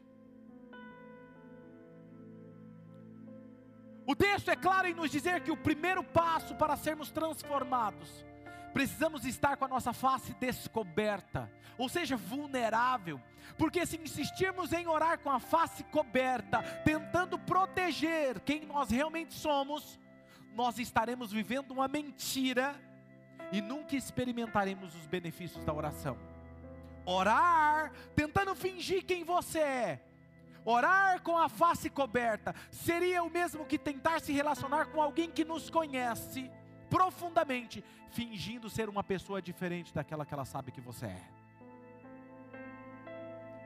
O 4.06 4.16
texto 4.16 4.50
é 4.50 4.56
claro 4.56 4.88
em 4.88 4.94
nos 4.94 5.10
dizer 5.10 5.42
que 5.42 5.52
o 5.52 5.56
primeiro 5.56 6.04
passo 6.04 6.56
para 6.56 6.76
sermos 6.76 7.10
transformados, 7.10 8.26
precisamos 8.74 9.25
estar 9.25 9.56
com 9.56 9.65
a 9.65 9.68
nossa 9.68 9.94
face 9.94 10.34
descoberta, 10.34 11.50
ou 11.77 11.88
seja, 11.88 12.18
vulnerável, 12.18 13.22
porque 13.58 13.86
se 13.86 13.98
insistirmos 13.98 14.74
em 14.74 14.88
orar 14.88 15.20
com 15.20 15.30
a 15.30 15.39
face 15.39 15.84
coberta, 15.86 16.62
tentando 16.84 17.38
proteger 17.38 18.39
quem 18.39 18.65
nós 18.65 18.89
realmente 18.89 19.34
somos, 19.34 20.00
nós 20.56 20.80
estaremos 20.80 21.32
vivendo 21.32 21.72
uma 21.72 21.88
mentira 21.88 22.75
e 23.51 23.62
nunca 23.62 23.96
experimentaremos 23.96 24.96
os 24.96 25.06
benefícios 25.06 25.63
da 25.63 25.74
oração. 25.74 26.18
Orar, 27.06 27.92
tentando 28.15 28.56
fingir 28.56 29.06
quem 29.06 29.24
você 29.24 29.60
é, 29.60 30.01
orar 30.65 31.22
com 31.22 31.38
a 31.38 31.50
face 31.50 31.89
coberta, 31.89 32.56
seria 32.72 33.24
o 33.24 33.30
mesmo 33.30 33.65
que 33.65 33.77
tentar 33.77 34.22
se 34.22 34.32
relacionar 34.32 34.86
com 34.86 35.01
alguém 35.01 35.30
que 35.30 35.44
nos 35.44 35.70
conhece 35.70 36.50
profundamente, 36.94 37.84
fingindo 38.12 38.70
ser 38.70 38.88
uma 38.88 39.04
pessoa 39.04 39.42
diferente 39.42 39.92
daquela 39.92 40.24
que 40.24 40.34
ela 40.34 40.46
sabe 40.46 40.72
que 40.72 40.80
você 40.80 41.08
é. 41.08 41.22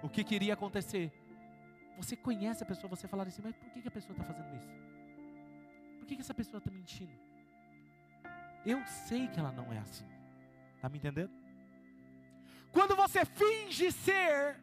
O 0.02 0.08
que 0.08 0.24
queria 0.24 0.54
acontecer? 0.54 1.12
Você 1.98 2.16
conhece 2.16 2.64
a 2.64 2.66
pessoa, 2.66 2.90
você 2.90 3.06
falar 3.06 3.28
assim, 3.28 3.42
mas 3.44 3.54
por 3.54 3.70
que 3.70 3.86
a 3.86 3.92
pessoa 3.92 4.14
está 4.14 4.24
fazendo 4.24 4.56
isso? 4.56 4.70
Por 6.00 6.08
que 6.08 6.22
essa 6.22 6.34
pessoa 6.34 6.60
está 6.60 6.72
mentindo? 6.72 7.12
Eu 8.66 8.86
sei 8.88 9.28
que 9.28 9.40
ela 9.40 9.52
não 9.52 9.74
é 9.74 9.80
assim. 9.80 10.06
Está 10.76 10.88
me 10.88 10.98
entendendo? 10.98 11.32
Quando 12.72 12.96
você 12.96 13.26
finge 13.26 13.92
ser, 13.92 14.56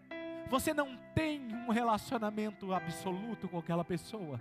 você 0.48 0.72
não 0.72 0.96
tem 1.14 1.54
um 1.54 1.70
relacionamento 1.70 2.72
absoluto 2.72 3.46
com 3.46 3.58
aquela 3.58 3.84
pessoa. 3.84 4.40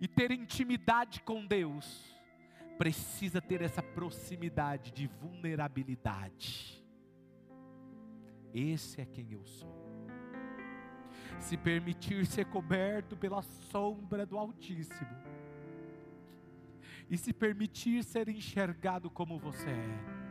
E 0.00 0.08
ter 0.08 0.30
intimidade 0.30 1.20
com 1.22 1.46
Deus 1.46 2.12
precisa 2.78 3.40
ter 3.40 3.62
essa 3.62 3.82
proximidade 3.82 4.90
de 4.90 5.06
vulnerabilidade. 5.06 6.82
Esse 8.52 9.00
é 9.00 9.04
quem 9.04 9.32
eu 9.32 9.44
sou. 9.44 9.72
Se 11.38 11.56
permitir 11.56 12.26
ser 12.26 12.46
coberto 12.46 13.16
pela 13.16 13.42
sombra 13.42 14.26
do 14.26 14.38
Altíssimo, 14.38 15.32
e 17.12 17.18
se 17.18 17.32
permitir 17.32 18.02
ser 18.02 18.28
enxergado 18.28 19.10
como 19.10 19.38
você 19.38 19.68
é. 19.68 20.22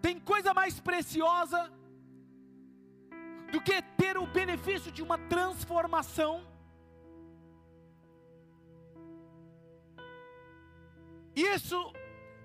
Tem 0.00 0.18
coisa 0.18 0.54
mais 0.54 0.80
preciosa 0.80 1.70
do 3.52 3.60
que 3.60 3.80
ter 3.96 4.16
o 4.16 4.26
benefício 4.26 4.90
de 4.90 5.02
uma 5.02 5.18
transformação. 5.18 6.46
Isso, 11.34 11.92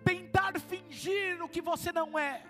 tentar 0.03 0.60
fingir 0.60 1.41
o 1.41 1.48
que 1.48 1.62
você 1.62 1.91
não 1.91 2.20
é, 2.20 2.46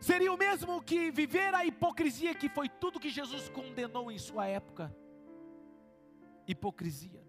seria 0.00 0.32
o 0.32 0.38
mesmo 0.38 0.82
que 0.82 1.10
viver 1.10 1.54
a 1.54 1.64
hipocrisia, 1.64 2.34
que 2.34 2.48
foi 2.48 2.68
tudo 2.68 3.00
que 3.00 3.10
Jesus 3.10 3.48
condenou 3.48 4.10
em 4.10 4.18
sua 4.18 4.46
época. 4.46 4.94
Hipocrisia. 6.46 7.24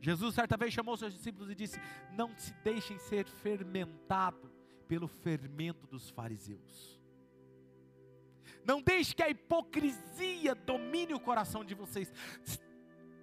Jesus 0.00 0.34
certa 0.34 0.56
vez 0.56 0.72
chamou 0.72 0.96
seus 0.96 1.14
discípulos 1.14 1.50
e 1.50 1.54
disse: 1.54 1.80
Não 2.12 2.36
se 2.38 2.52
deixem 2.62 2.98
ser 2.98 3.26
fermentado 3.26 4.52
pelo 4.86 5.08
fermento 5.08 5.86
dos 5.86 6.10
fariseus. 6.10 6.95
Não 8.66 8.82
deixe 8.82 9.14
que 9.14 9.22
a 9.22 9.30
hipocrisia 9.30 10.54
domine 10.54 11.14
o 11.14 11.20
coração 11.20 11.64
de 11.64 11.72
vocês. 11.72 12.12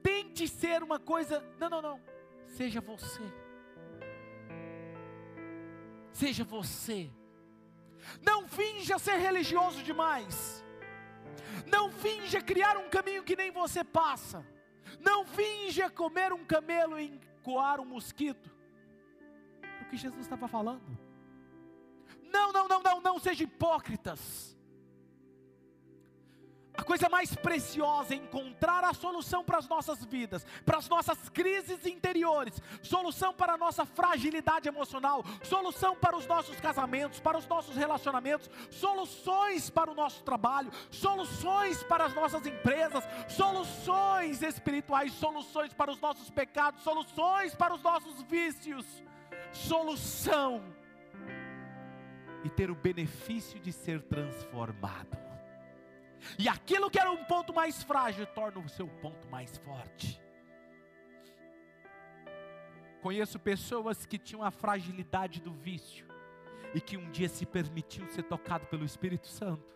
Tente 0.01 0.47
ser 0.47 0.81
uma 0.81 0.97
coisa. 0.97 1.43
Não, 1.59 1.69
não, 1.69 1.81
não. 1.81 2.01
Seja 2.47 2.79
você. 2.79 3.21
Seja 6.13 6.45
você. 6.45 7.11
Não 8.21 8.47
finja 8.47 8.97
ser 8.97 9.17
religioso 9.17 9.83
demais. 9.83 10.63
Não 11.67 11.91
finja 11.91 12.41
criar 12.41 12.77
um 12.77 12.89
caminho 12.89 13.23
que 13.23 13.35
nem 13.35 13.51
você 13.51 13.83
passa. 13.83 14.45
Não 15.01 15.25
finja 15.25 15.89
comer 15.89 16.31
um 16.31 16.45
camelo 16.45 16.97
e 16.97 17.19
coar 17.41 17.81
um 17.81 17.85
mosquito. 17.85 18.49
É 19.61 19.83
o 19.83 19.89
que 19.89 19.97
Jesus 19.97 20.21
estava 20.21 20.47
falando. 20.47 20.97
Não, 22.21 22.53
não, 22.53 22.67
não, 22.67 22.81
não, 22.81 23.01
não 23.01 23.19
sejam 23.19 23.45
hipócritas. 23.45 24.52
A 26.83 26.85
coisa 26.85 27.07
mais 27.07 27.33
preciosa 27.33 28.13
é 28.13 28.17
encontrar 28.17 28.83
a 28.83 28.93
solução 28.93 29.41
para 29.41 29.57
as 29.57 29.69
nossas 29.69 30.03
vidas, 30.03 30.45
para 30.65 30.77
as 30.79 30.89
nossas 30.89 31.29
crises 31.29 31.85
interiores, 31.85 32.61
solução 32.81 33.33
para 33.33 33.53
a 33.53 33.57
nossa 33.57 33.85
fragilidade 33.85 34.67
emocional, 34.67 35.23
solução 35.43 35.95
para 35.95 36.17
os 36.17 36.27
nossos 36.27 36.59
casamentos, 36.59 37.21
para 37.21 37.37
os 37.37 37.47
nossos 37.47 37.77
relacionamentos, 37.77 38.49
soluções 38.69 39.69
para 39.69 39.89
o 39.89 39.95
nosso 39.95 40.23
trabalho, 40.23 40.69
soluções 40.91 41.81
para 41.83 42.03
as 42.03 42.13
nossas 42.13 42.45
empresas, 42.45 43.05
soluções 43.29 44.41
espirituais, 44.41 45.13
soluções 45.13 45.73
para 45.73 45.89
os 45.89 46.01
nossos 46.01 46.29
pecados, 46.29 46.83
soluções 46.83 47.55
para 47.55 47.73
os 47.73 47.81
nossos 47.81 48.21
vícios, 48.23 48.85
solução 49.53 50.61
e 52.43 52.49
ter 52.49 52.69
o 52.69 52.75
benefício 52.75 53.57
de 53.57 53.71
ser 53.71 54.01
transformado. 54.01 55.32
E 56.37 56.47
aquilo 56.47 56.89
que 56.89 56.99
era 56.99 57.11
um 57.11 57.23
ponto 57.25 57.53
mais 57.53 57.83
frágil 57.83 58.25
torna 58.27 58.59
o 58.59 58.69
seu 58.69 58.87
ponto 58.87 59.27
mais 59.29 59.57
forte. 59.57 60.21
Conheço 63.01 63.37
pessoas 63.37 64.05
que 64.05 64.17
tinham 64.17 64.43
a 64.43 64.51
fragilidade 64.51 65.41
do 65.41 65.51
vício 65.51 66.07
e 66.73 66.79
que 66.79 66.97
um 66.97 67.11
dia 67.11 67.27
se 67.27 67.45
permitiu 67.45 68.07
ser 68.07 68.23
tocado 68.23 68.65
pelo 68.67 68.85
Espírito 68.85 69.27
Santo 69.27 69.75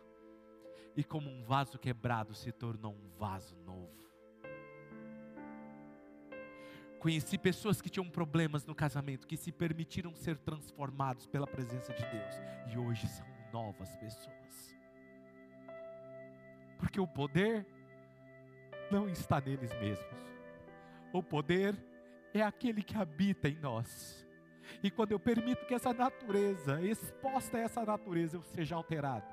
e 0.96 1.04
como 1.04 1.30
um 1.30 1.44
vaso 1.44 1.78
quebrado 1.78 2.34
se 2.34 2.52
tornou 2.52 2.94
um 2.94 3.10
vaso 3.20 3.56
novo. 3.58 3.98
Conheci 7.00 7.38
pessoas 7.38 7.82
que 7.82 7.90
tinham 7.90 8.10
problemas 8.10 8.66
no 8.66 8.74
casamento, 8.74 9.28
que 9.28 9.38
se 9.38 9.52
permitiram 9.52 10.16
ser 10.16 10.38
transformados 10.38 11.28
pela 11.28 11.46
presença 11.46 11.94
de 11.94 12.04
Deus 12.04 12.36
e 12.74 12.78
hoje 12.78 13.08
são 13.08 13.28
novas 13.52 13.96
pessoas. 13.98 14.77
Porque 16.78 17.00
o 17.00 17.08
poder 17.08 17.66
não 18.92 19.10
está 19.10 19.42
neles 19.42 19.74
mesmos. 19.80 20.06
O 21.12 21.24
poder 21.24 21.76
é 22.34 22.42
aquele 22.42 22.84
que 22.84 22.98
habita 22.98 23.48
em 23.48 23.60
nós. 23.60 24.26
E 24.84 24.92
quando 24.92 25.12
eu 25.12 25.20
permito 25.20 25.66
que 25.66 25.74
essa 25.74 25.94
natureza, 25.94 26.82
exposta 26.82 27.58
a 27.58 27.62
essa 27.62 27.86
natureza, 27.86 28.38
eu 28.38 28.44
seja 28.44 28.76
alterado. 28.76 29.26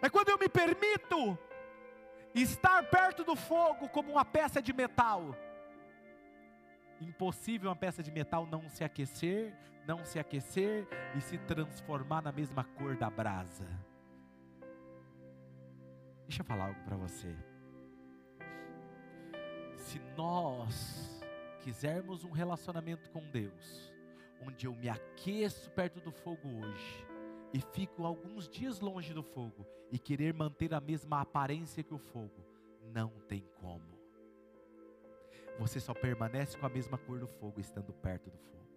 É 0.00 0.08
quando 0.08 0.30
eu 0.30 0.38
me 0.38 0.48
permito 0.48 1.38
estar 2.34 2.82
perto 2.84 3.22
do 3.22 3.36
fogo 3.36 3.88
como 3.88 4.12
uma 4.12 4.24
peça 4.24 4.62
de 4.62 4.72
metal. 4.72 5.36
Impossível 7.00 7.70
uma 7.70 7.76
peça 7.76 8.02
de 8.02 8.10
metal 8.10 8.46
não 8.46 8.68
se 8.68 8.82
aquecer, 8.82 9.52
não 9.86 10.04
se 10.04 10.18
aquecer 10.18 10.86
e 11.16 11.20
se 11.20 11.36
transformar 11.38 12.22
na 12.22 12.32
mesma 12.32 12.64
cor 12.64 12.96
da 12.96 13.10
brasa. 13.10 13.66
Deixa 16.34 16.42
eu 16.42 16.46
falar 16.46 16.66
algo 16.66 16.82
para 16.82 16.96
você. 16.96 17.32
Se 19.76 20.00
nós 20.16 21.22
quisermos 21.60 22.24
um 22.24 22.32
relacionamento 22.32 23.08
com 23.12 23.20
Deus, 23.30 23.92
onde 24.44 24.66
eu 24.66 24.74
me 24.74 24.88
aqueço 24.88 25.70
perto 25.70 26.00
do 26.00 26.10
fogo 26.10 26.48
hoje 26.48 27.06
e 27.52 27.60
fico 27.60 28.04
alguns 28.04 28.48
dias 28.48 28.80
longe 28.80 29.14
do 29.14 29.22
fogo 29.22 29.64
e 29.92 29.96
querer 29.96 30.34
manter 30.34 30.74
a 30.74 30.80
mesma 30.80 31.20
aparência 31.20 31.84
que 31.84 31.94
o 31.94 31.98
fogo, 31.98 32.44
não 32.92 33.10
tem 33.28 33.46
como. 33.60 33.96
Você 35.60 35.78
só 35.78 35.94
permanece 35.94 36.58
com 36.58 36.66
a 36.66 36.68
mesma 36.68 36.98
cor 36.98 37.20
do 37.20 37.28
fogo 37.28 37.60
estando 37.60 37.92
perto 37.92 38.28
do 38.28 38.38
fogo. 38.38 38.68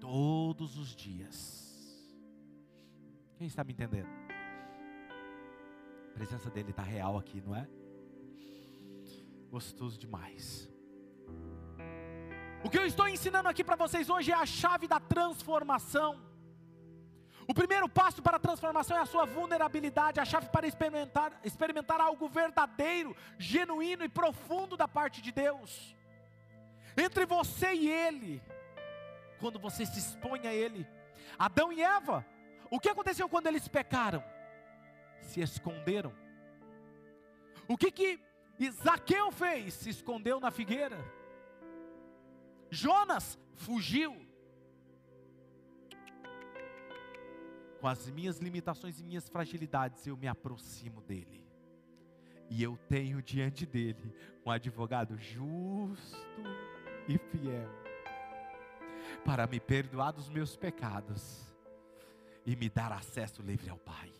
Todos 0.00 0.78
os 0.78 0.96
dias. 0.96 2.08
Quem 3.36 3.46
está 3.46 3.62
me 3.62 3.74
entendendo? 3.74 4.29
Presença 6.20 6.50
dele 6.50 6.68
está 6.68 6.82
real 6.82 7.16
aqui, 7.16 7.40
não 7.40 7.56
é? 7.56 7.66
Gostoso 9.48 9.98
demais. 9.98 10.68
O 12.62 12.68
que 12.68 12.76
eu 12.76 12.84
estou 12.84 13.08
ensinando 13.08 13.48
aqui 13.48 13.64
para 13.64 13.74
vocês 13.74 14.10
hoje 14.10 14.30
é 14.30 14.34
a 14.34 14.44
chave 14.44 14.86
da 14.86 15.00
transformação. 15.00 16.20
O 17.48 17.54
primeiro 17.54 17.88
passo 17.88 18.20
para 18.20 18.36
a 18.36 18.38
transformação 18.38 18.98
é 18.98 19.00
a 19.00 19.06
sua 19.06 19.24
vulnerabilidade, 19.24 20.20
a 20.20 20.26
chave 20.26 20.50
para 20.50 20.66
experimentar, 20.66 21.40
experimentar 21.42 22.02
algo 22.02 22.28
verdadeiro, 22.28 23.16
genuíno 23.38 24.04
e 24.04 24.08
profundo 24.10 24.76
da 24.76 24.86
parte 24.86 25.22
de 25.22 25.32
Deus. 25.32 25.96
Entre 26.98 27.24
você 27.24 27.72
e 27.72 27.88
Ele, 27.88 28.42
quando 29.38 29.58
você 29.58 29.86
se 29.86 29.98
expõe 29.98 30.46
a 30.46 30.52
Ele. 30.52 30.86
Adão 31.38 31.72
e 31.72 31.82
Eva, 31.82 32.26
o 32.70 32.78
que 32.78 32.90
aconteceu 32.90 33.26
quando 33.26 33.46
eles 33.46 33.66
pecaram? 33.68 34.22
Se 35.20 35.40
esconderam. 35.40 36.12
O 37.68 37.76
que 37.76 37.90
que 37.90 38.20
Zaqueu 38.70 39.30
fez? 39.30 39.74
Se 39.74 39.90
escondeu 39.90 40.40
na 40.40 40.50
figueira. 40.50 40.98
Jonas 42.70 43.38
fugiu. 43.54 44.14
Com 47.80 47.88
as 47.88 48.10
minhas 48.10 48.38
limitações 48.38 49.00
e 49.00 49.04
minhas 49.04 49.28
fragilidades, 49.28 50.06
eu 50.06 50.16
me 50.16 50.28
aproximo 50.28 51.00
dele. 51.00 51.48
E 52.50 52.62
eu 52.62 52.76
tenho 52.88 53.22
diante 53.22 53.64
dele 53.64 54.14
um 54.44 54.50
advogado 54.50 55.16
justo 55.16 56.18
e 57.08 57.16
fiel 57.16 57.70
para 59.24 59.46
me 59.46 59.60
perdoar 59.60 60.12
dos 60.12 60.28
meus 60.28 60.56
pecados 60.56 61.54
e 62.44 62.56
me 62.56 62.68
dar 62.68 62.92
acesso 62.92 63.42
livre 63.42 63.70
ao 63.70 63.78
Pai. 63.78 64.12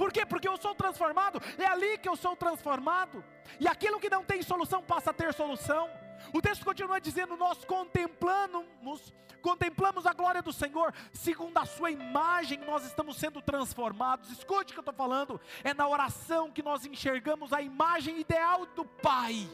Por 0.00 0.10
quê? 0.10 0.24
Porque 0.24 0.48
eu 0.48 0.56
sou 0.56 0.74
transformado, 0.74 1.42
é 1.58 1.66
ali 1.66 1.98
que 1.98 2.08
eu 2.08 2.16
sou 2.16 2.34
transformado, 2.34 3.22
e 3.60 3.68
aquilo 3.68 4.00
que 4.00 4.08
não 4.08 4.24
tem 4.24 4.40
solução 4.40 4.82
passa 4.82 5.10
a 5.10 5.12
ter 5.12 5.34
solução. 5.34 5.90
O 6.32 6.40
texto 6.40 6.64
continua 6.64 6.98
dizendo: 6.98 7.36
Nós 7.36 7.66
contemplamos, 7.66 9.12
contemplamos 9.42 10.06
a 10.06 10.14
glória 10.14 10.40
do 10.40 10.54
Senhor, 10.54 10.94
segundo 11.12 11.58
a 11.58 11.66
Sua 11.66 11.90
imagem, 11.90 12.60
nós 12.60 12.86
estamos 12.86 13.18
sendo 13.18 13.42
transformados. 13.42 14.30
Escute 14.30 14.70
o 14.70 14.72
que 14.72 14.78
eu 14.78 14.90
estou 14.90 14.94
falando, 14.94 15.38
é 15.62 15.74
na 15.74 15.86
oração 15.86 16.50
que 16.50 16.62
nós 16.62 16.86
enxergamos 16.86 17.52
a 17.52 17.60
imagem 17.60 18.18
ideal 18.18 18.64
do 18.64 18.86
Pai. 18.86 19.46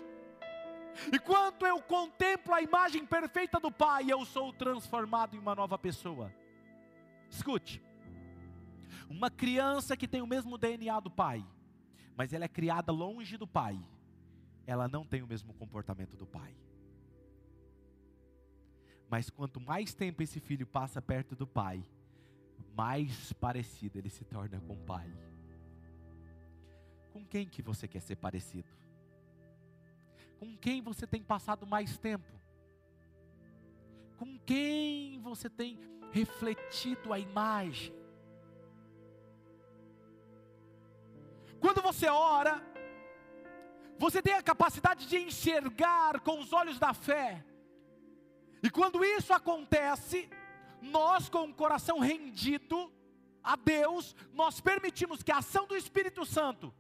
E 1.13 1.19
quando 1.19 1.67
eu 1.67 1.83
contemplo 1.83 2.55
a 2.55 2.63
imagem 2.63 3.05
perfeita 3.05 3.59
do 3.59 3.73
Pai, 3.73 4.05
eu 4.09 4.25
sou 4.25 4.53
transformado 4.53 5.35
em 5.35 5.41
uma 5.41 5.57
nova 5.57 5.77
pessoa. 5.77 6.33
Escute, 7.29 7.83
uma 9.09 9.31
criança 9.31 9.97
que 9.97 10.09
tem 10.09 10.23
o 10.23 10.27
mesmo 10.27 10.59
DNA 10.59 10.99
do 11.01 11.11
pai, 11.11 11.47
mas 12.17 12.33
ela 12.33 12.45
é 12.45 12.49
criada 12.49 12.93
longe 12.93 13.37
do 13.37 13.47
pai, 13.47 13.79
ela 14.67 14.89
não 14.89 15.05
tem 15.05 15.23
o 15.23 15.27
mesmo 15.27 15.55
comportamento 15.55 16.17
do 16.17 16.27
pai. 16.27 16.57
Mas 19.09 19.31
quanto 19.31 19.61
mais 19.61 19.95
tempo 19.95 20.23
esse 20.23 20.41
filho 20.41 20.67
passa 20.67 21.01
perto 21.01 21.37
do 21.37 21.47
pai, 21.47 21.85
mais 22.75 23.33
parecido 23.35 23.99
ele 23.99 24.11
se 24.11 24.25
torna 24.25 24.61
com 24.61 24.75
o 24.75 24.85
pai. 24.85 25.11
Com 27.13 27.25
quem 27.25 27.49
que 27.49 27.63
você 27.63 27.87
quer 27.87 28.01
ser 28.01 28.17
parecido? 28.17 28.69
Com 30.39 30.57
quem 30.57 30.83
você 30.83 31.07
tem 31.07 31.23
passado 31.23 31.67
mais 31.67 31.97
tempo? 31.97 32.35
Com 34.19 34.39
quem 34.41 35.19
você 35.21 35.49
tem 35.49 35.79
refletido 36.11 37.13
a 37.13 37.19
imagem? 37.19 37.95
Quando 41.61 41.83
você 41.83 42.09
ora, 42.09 42.63
você 43.99 44.23
tem 44.23 44.35
a 44.35 44.43
capacidade 44.43 45.07
de 45.07 45.17
enxergar 45.17 46.21
com 46.21 46.39
os 46.41 46.53
olhos 46.53 46.79
da 46.79 46.93
fé. 46.93 47.45
E 48.63 48.71
quando 48.71 49.05
isso 49.05 49.33
acontece, 49.33 50.29
nós 50.83 51.29
com 51.29 51.45
o 51.45 51.55
coração 51.55 51.99
rendido 51.99 52.93
a 53.43 53.57
Deus, 53.57 54.15
nós 54.33 54.61
permitimos 54.61 55.23
que 55.23 55.33
a 55.33 55.39
ação 55.39 55.67
do 55.67 55.77
Espírito 55.77 56.25
Santo 56.25 56.75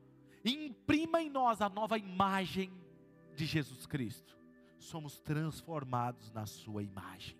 imprima 0.44 1.22
em 1.22 1.30
nós 1.30 1.60
a 1.60 1.68
nova 1.68 1.96
imagem 1.96 2.72
de 3.34 3.46
Jesus 3.46 3.86
Cristo. 3.86 4.36
Somos 4.78 5.18
transformados 5.20 6.32
na 6.32 6.46
sua 6.46 6.82
imagem. 6.82 7.38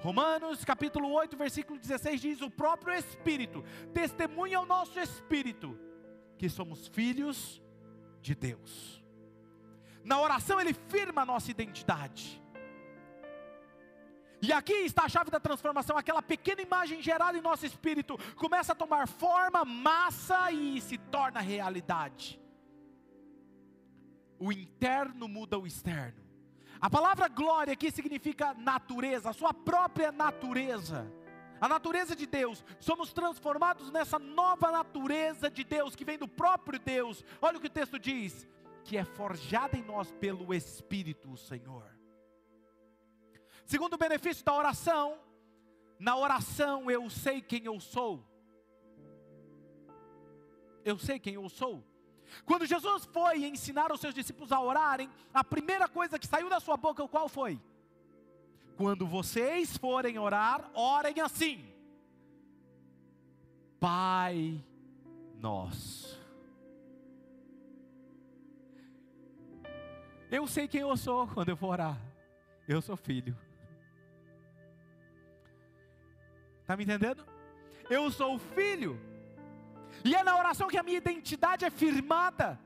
Romanos 0.00 0.64
capítulo 0.64 1.10
8, 1.12 1.36
versículo 1.36 1.78
16 1.78 2.20
diz: 2.20 2.40
O 2.40 2.50
próprio 2.50 2.94
Espírito 2.94 3.62
testemunha 3.92 4.58
ao 4.58 4.64
nosso 4.64 4.98
espírito 4.98 5.78
que 6.40 6.48
somos 6.48 6.88
filhos 6.88 7.60
de 8.22 8.34
Deus. 8.34 9.04
Na 10.02 10.18
oração 10.18 10.58
ele 10.58 10.72
firma 10.72 11.20
a 11.20 11.26
nossa 11.26 11.50
identidade. 11.50 12.42
E 14.40 14.50
aqui 14.50 14.72
está 14.72 15.04
a 15.04 15.08
chave 15.10 15.30
da 15.30 15.38
transformação, 15.38 15.98
aquela 15.98 16.22
pequena 16.22 16.62
imagem 16.62 17.02
gerada 17.02 17.36
em 17.36 17.42
nosso 17.42 17.66
espírito 17.66 18.16
começa 18.36 18.72
a 18.72 18.74
tomar 18.74 19.06
forma, 19.06 19.66
massa 19.66 20.50
e 20.50 20.80
se 20.80 20.96
torna 20.96 21.40
realidade. 21.40 22.40
O 24.38 24.50
interno 24.50 25.28
muda 25.28 25.58
o 25.58 25.66
externo. 25.66 26.24
A 26.80 26.88
palavra 26.88 27.28
glória 27.28 27.74
aqui 27.74 27.90
significa 27.90 28.54
natureza, 28.54 29.28
a 29.28 29.34
sua 29.34 29.52
própria 29.52 30.10
natureza 30.10 31.06
a 31.60 31.68
natureza 31.68 32.16
de 32.16 32.26
Deus, 32.26 32.64
somos 32.78 33.12
transformados 33.12 33.90
nessa 33.90 34.18
nova 34.18 34.70
natureza 34.70 35.50
de 35.50 35.62
Deus 35.62 35.94
que 35.94 36.04
vem 36.04 36.16
do 36.16 36.26
próprio 36.26 36.78
Deus. 36.78 37.22
Olha 37.40 37.58
o 37.58 37.60
que 37.60 37.66
o 37.66 37.70
texto 37.70 37.98
diz: 37.98 38.48
que 38.84 38.96
é 38.96 39.04
forjada 39.04 39.76
em 39.76 39.82
nós 39.82 40.10
pelo 40.12 40.54
Espírito, 40.54 41.30
o 41.30 41.36
Senhor. 41.36 41.84
Segundo 43.66 43.98
benefício 43.98 44.44
da 44.44 44.54
oração, 44.54 45.18
na 45.98 46.16
oração 46.16 46.90
eu 46.90 47.08
sei 47.10 47.42
quem 47.42 47.64
eu 47.66 47.78
sou. 47.78 48.26
Eu 50.82 50.98
sei 50.98 51.18
quem 51.18 51.34
eu 51.34 51.48
sou. 51.48 51.84
Quando 52.44 52.64
Jesus 52.64 53.04
foi 53.12 53.44
ensinar 53.44 53.92
os 53.92 54.00
seus 54.00 54.14
discípulos 54.14 54.50
a 54.50 54.60
orarem, 54.60 55.10
a 55.32 55.44
primeira 55.44 55.86
coisa 55.88 56.18
que 56.18 56.26
saiu 56.26 56.48
da 56.48 56.58
sua 56.58 56.76
boca, 56.76 57.06
qual 57.06 57.28
foi? 57.28 57.60
Quando 58.80 59.06
vocês 59.06 59.76
forem 59.76 60.18
orar, 60.18 60.70
orem 60.72 61.20
assim: 61.20 61.70
Pai 63.78 64.58
nosso. 65.38 66.18
Eu 70.30 70.46
sei 70.46 70.66
quem 70.66 70.80
eu 70.80 70.96
sou 70.96 71.26
quando 71.26 71.50
eu 71.50 71.58
for 71.58 71.72
orar. 71.72 72.00
Eu 72.66 72.80
sou 72.80 72.96
filho. 72.96 73.36
Está 76.62 76.74
me 76.74 76.84
entendendo? 76.84 77.22
Eu 77.90 78.10
sou 78.10 78.38
filho. 78.38 78.98
E 80.02 80.14
é 80.14 80.24
na 80.24 80.38
oração 80.38 80.68
que 80.68 80.78
a 80.78 80.82
minha 80.82 80.96
identidade 80.96 81.66
é 81.66 81.70
firmada. 81.70 82.58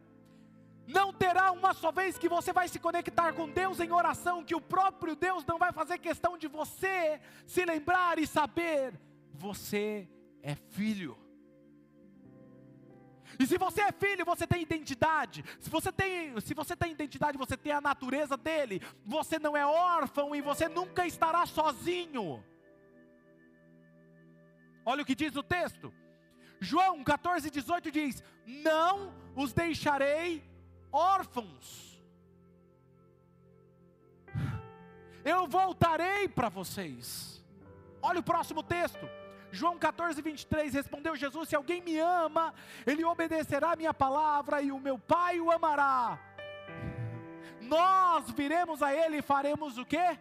Não 0.86 1.12
terá 1.12 1.50
uma 1.50 1.72
só 1.72 1.90
vez 1.90 2.18
que 2.18 2.28
você 2.28 2.52
vai 2.52 2.68
se 2.68 2.78
conectar 2.78 3.32
com 3.32 3.48
Deus 3.48 3.80
em 3.80 3.90
oração, 3.90 4.44
que 4.44 4.54
o 4.54 4.60
próprio 4.60 5.16
Deus 5.16 5.44
não 5.44 5.58
vai 5.58 5.72
fazer 5.72 5.98
questão 5.98 6.36
de 6.36 6.46
você 6.46 7.20
se 7.46 7.64
lembrar 7.64 8.18
e 8.18 8.26
saber: 8.26 8.94
você 9.32 10.08
é 10.42 10.54
filho. 10.54 11.18
E 13.38 13.46
se 13.46 13.58
você 13.58 13.80
é 13.82 13.92
filho, 13.92 14.24
você 14.24 14.46
tem 14.46 14.62
identidade. 14.62 15.44
Se 15.58 15.68
você 15.68 15.90
tem, 15.90 16.38
se 16.40 16.54
você 16.54 16.76
tem 16.76 16.92
identidade, 16.92 17.38
você 17.38 17.56
tem 17.56 17.72
a 17.72 17.80
natureza 17.80 18.36
dele. 18.36 18.80
Você 19.04 19.38
não 19.38 19.56
é 19.56 19.66
órfão 19.66 20.34
e 20.34 20.40
você 20.40 20.68
nunca 20.68 21.06
estará 21.06 21.44
sozinho. 21.46 22.44
Olha 24.84 25.02
o 25.02 25.04
que 25.04 25.14
diz 25.14 25.34
o 25.34 25.42
texto. 25.42 25.92
João 26.60 27.02
14, 27.02 27.50
18 27.50 27.90
diz: 27.90 28.22
Não 28.46 29.12
os 29.34 29.52
deixarei 29.52 30.44
órfãos. 30.94 32.00
Eu 35.24 35.46
voltarei 35.46 36.28
para 36.28 36.48
vocês. 36.48 37.42
Olha 38.00 38.20
o 38.20 38.22
próximo 38.22 38.62
texto. 38.62 39.08
João 39.50 39.78
14, 39.78 40.20
23, 40.20 40.74
respondeu 40.74 41.16
Jesus: 41.16 41.48
Se 41.48 41.56
alguém 41.56 41.80
me 41.82 41.98
ama, 41.98 42.52
ele 42.86 43.04
obedecerá 43.04 43.72
a 43.72 43.76
minha 43.76 43.94
palavra, 43.94 44.60
e 44.60 44.70
o 44.70 44.80
meu 44.80 44.98
Pai 44.98 45.40
o 45.40 45.50
amará. 45.50 46.18
Nós 47.60 48.30
viremos 48.30 48.82
a 48.82 48.94
ele 48.94 49.18
e 49.18 49.22
faremos 49.22 49.78
o 49.78 49.86
que? 49.86 50.18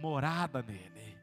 Morada 0.00 0.62
nele. 0.62 1.18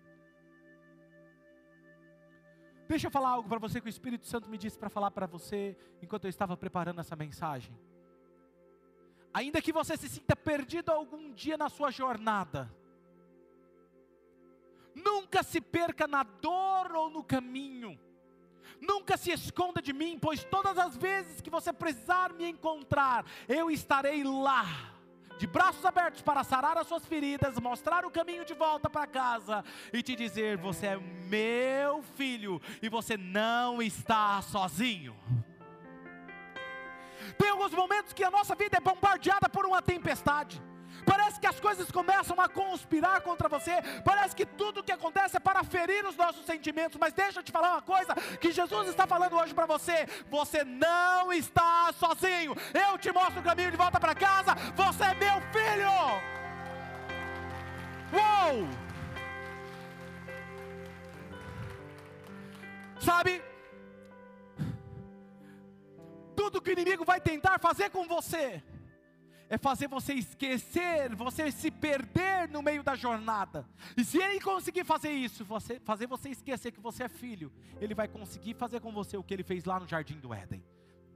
Deixa 2.87 3.07
eu 3.07 3.11
falar 3.11 3.31
algo 3.31 3.49
para 3.49 3.59
você 3.59 3.81
que 3.81 3.87
o 3.87 3.89
Espírito 3.89 4.25
Santo 4.25 4.49
me 4.49 4.57
disse 4.57 4.79
para 4.79 4.89
falar 4.89 5.11
para 5.11 5.27
você 5.27 5.77
enquanto 6.01 6.23
eu 6.23 6.29
estava 6.29 6.55
preparando 6.55 7.01
essa 7.01 7.15
mensagem. 7.15 7.77
Ainda 9.37 9.61
que 9.61 9.71
você 9.71 9.95
se 9.95 10.09
sinta 10.09 10.35
perdido 10.35 10.89
algum 10.89 11.31
dia 11.31 11.55
na 11.57 11.69
sua 11.69 11.91
jornada, 11.91 12.73
nunca 14.95 15.43
se 15.43 15.61
perca 15.61 16.07
na 16.07 16.23
dor 16.23 16.91
ou 16.95 17.07
no 17.07 17.23
caminho. 17.23 17.99
Nunca 18.81 19.15
se 19.15 19.29
esconda 19.29 19.79
de 19.79 19.93
mim, 19.93 20.17
pois 20.19 20.43
todas 20.43 20.75
as 20.75 20.97
vezes 20.97 21.39
que 21.39 21.51
você 21.51 21.71
precisar 21.71 22.33
me 22.33 22.49
encontrar, 22.49 23.27
eu 23.47 23.69
estarei 23.69 24.23
lá 24.23 24.65
de 25.37 25.45
braços 25.45 25.85
abertos 25.85 26.23
para 26.23 26.43
sarar 26.43 26.75
as 26.75 26.87
suas 26.87 27.05
feridas, 27.05 27.59
mostrar 27.59 28.05
o 28.07 28.11
caminho 28.11 28.43
de 28.43 28.55
volta 28.55 28.89
para 28.89 29.05
casa 29.05 29.63
e 29.93 30.01
te 30.01 30.15
dizer: 30.15 30.57
Você 30.57 30.87
é 30.87 30.97
meu 30.97 32.01
filho 32.01 32.59
e 32.81 32.89
você 32.89 33.15
não 33.15 33.83
está 33.83 34.41
sozinho. 34.41 35.15
Tem 37.37 37.49
alguns 37.49 37.71
momentos 37.71 38.13
que 38.13 38.23
a 38.23 38.31
nossa 38.31 38.55
vida 38.55 38.77
é 38.77 38.81
bombardeada 38.81 39.47
por 39.49 39.65
uma 39.65 39.81
tempestade. 39.81 40.61
Parece 41.05 41.39
que 41.39 41.47
as 41.47 41.59
coisas 41.59 41.89
começam 41.89 42.39
a 42.39 42.49
conspirar 42.49 43.21
contra 43.21 43.47
você. 43.47 43.81
Parece 44.03 44.35
que 44.35 44.45
tudo 44.45 44.83
que 44.83 44.91
acontece 44.91 45.37
é 45.37 45.39
para 45.39 45.63
ferir 45.63 46.05
os 46.05 46.17
nossos 46.17 46.45
sentimentos. 46.45 46.97
Mas 46.99 47.13
deixa 47.13 47.39
eu 47.39 47.43
te 47.43 47.51
falar 47.51 47.71
uma 47.71 47.81
coisa: 47.81 48.13
que 48.41 48.51
Jesus 48.51 48.89
está 48.89 49.07
falando 49.07 49.37
hoje 49.37 49.53
para 49.53 49.65
você. 49.65 50.05
Você 50.29 50.63
não 50.63 51.31
está 51.31 51.93
sozinho. 51.93 52.55
Eu 52.73 52.97
te 52.97 53.11
mostro 53.11 53.39
o 53.39 53.43
caminho 53.43 53.71
de 53.71 53.77
volta 53.77 53.99
para 53.99 54.13
casa. 54.13 54.53
Você 54.75 55.03
é 55.03 55.13
meu 55.15 55.41
filho. 55.53 55.91
Uou! 58.13 58.67
Sabe? 62.99 63.41
Tudo 66.47 66.61
que 66.61 66.69
o 66.69 66.71
inimigo 66.71 67.03
vai 67.03 67.19
tentar 67.19 67.59
fazer 67.59 67.89
com 67.89 68.07
você 68.07 68.63
é 69.49 69.57
fazer 69.57 69.89
você 69.89 70.13
esquecer, 70.13 71.13
você 71.13 71.51
se 71.51 71.69
perder 71.69 72.47
no 72.47 72.61
meio 72.61 72.81
da 72.81 72.95
jornada. 72.95 73.67
E 73.97 74.03
se 74.05 74.17
ele 74.17 74.39
conseguir 74.39 74.85
fazer 74.85 75.11
isso, 75.11 75.43
você, 75.43 75.77
fazer 75.81 76.07
você 76.07 76.29
esquecer 76.29 76.71
que 76.71 76.79
você 76.79 77.03
é 77.03 77.09
filho, 77.09 77.51
ele 77.81 77.93
vai 77.93 78.07
conseguir 78.07 78.53
fazer 78.53 78.79
com 78.79 78.93
você 78.93 79.17
o 79.17 79.23
que 79.23 79.33
ele 79.33 79.43
fez 79.43 79.65
lá 79.65 79.77
no 79.77 79.85
jardim 79.85 80.17
do 80.21 80.33
Éden. 80.33 80.63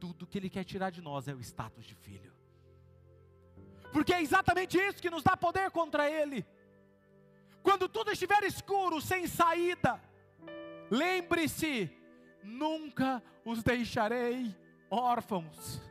Tudo 0.02 0.28
que 0.28 0.38
ele 0.38 0.50
quer 0.50 0.66
tirar 0.66 0.90
de 0.90 1.02
nós 1.02 1.30
é 1.30 1.34
o 1.34 1.40
status 1.40 1.86
de 1.86 1.96
filho. 1.96 2.34
Porque 3.94 4.14
é 4.14 4.22
exatamente 4.22 4.78
isso 4.78 5.02
que 5.02 5.10
nos 5.10 5.24
dá 5.24 5.38
poder 5.38 5.72
contra 5.72 6.12
ele. 6.12 6.46
Quando 7.64 7.88
tudo 7.88 8.12
estiver 8.12 8.44
escuro, 8.44 9.00
sem 9.00 9.28
saída, 9.28 9.98
lembre-se: 10.90 11.90
nunca 12.44 13.24
os 13.46 13.64
deixarei 13.64 14.60
órfãos. 14.92 15.82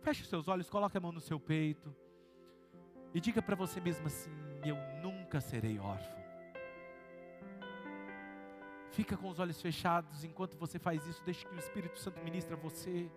Feche 0.00 0.22
os 0.22 0.28
seus 0.28 0.46
olhos, 0.46 0.70
coloque 0.70 0.96
a 0.96 1.00
mão 1.00 1.10
no 1.10 1.20
seu 1.20 1.40
peito 1.40 1.94
e 3.12 3.20
diga 3.20 3.42
para 3.42 3.56
você 3.56 3.80
mesmo 3.80 4.06
assim: 4.06 4.30
Eu 4.64 4.76
nunca 5.02 5.40
serei 5.40 5.78
órfão. 5.80 6.16
Fica 8.92 9.16
com 9.16 9.28
os 9.28 9.38
olhos 9.38 9.60
fechados 9.60 10.24
enquanto 10.24 10.56
você 10.56 10.78
faz 10.78 11.06
isso, 11.06 11.22
deixe 11.22 11.44
que 11.44 11.54
o 11.54 11.58
Espírito 11.58 11.98
Santo 11.98 12.18
ministre 12.22 12.54
a 12.54 12.56
você. 12.56 13.10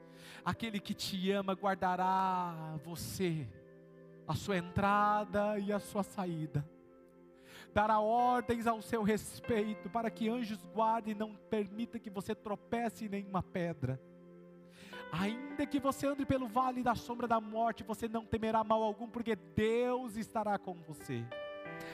Aquele 0.44 0.78
que 0.80 0.94
te 0.94 1.32
ama 1.32 1.54
guardará 1.54 2.78
você, 2.84 3.48
a 4.28 4.36
sua 4.36 4.58
entrada 4.58 5.58
e 5.58 5.72
a 5.72 5.80
sua 5.80 6.04
saída. 6.04 6.68
Dará 7.74 8.00
ordens 8.00 8.66
ao 8.68 8.82
seu 8.82 9.04
respeito 9.04 9.90
para 9.90 10.10
que 10.10 10.30
anjos 10.30 10.66
guardem 10.74 11.14
e 11.14 11.18
não 11.18 11.36
permita 11.36 12.00
que 12.00 12.10
você 12.10 12.34
tropece 12.34 13.06
em 13.06 13.10
nenhuma 13.10 13.44
pedra. 13.44 14.00
Ainda 15.12 15.66
que 15.66 15.80
você 15.80 16.08
ande 16.08 16.26
pelo 16.26 16.48
vale 16.48 16.84
da 16.84 16.94
sombra 16.96 17.28
da 17.28 17.42
morte, 17.42 17.84
você 17.84 18.08
não 18.08 18.26
temerá 18.26 18.64
mal 18.64 18.84
algum, 18.84 19.08
porque 19.08 19.36
Deus 19.36 20.16
estará 20.16 20.58
com 20.58 20.76
você. 20.82 21.26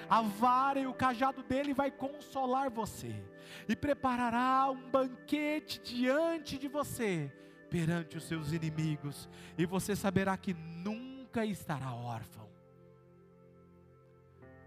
A 0.09 0.21
vara 0.21 0.79
e 0.79 0.87
o 0.87 0.93
cajado 0.93 1.43
dele 1.43 1.73
vai 1.73 1.91
consolar 1.91 2.69
você 2.69 3.23
e 3.67 3.75
preparará 3.75 4.69
um 4.69 4.89
banquete 4.89 5.79
diante 5.81 6.57
de 6.57 6.67
você, 6.67 7.31
perante 7.69 8.17
os 8.17 8.23
seus 8.25 8.51
inimigos, 8.51 9.29
e 9.57 9.65
você 9.65 9.95
saberá 9.95 10.35
que 10.37 10.53
nunca 10.53 11.45
estará 11.45 11.93
órfão. 11.93 12.44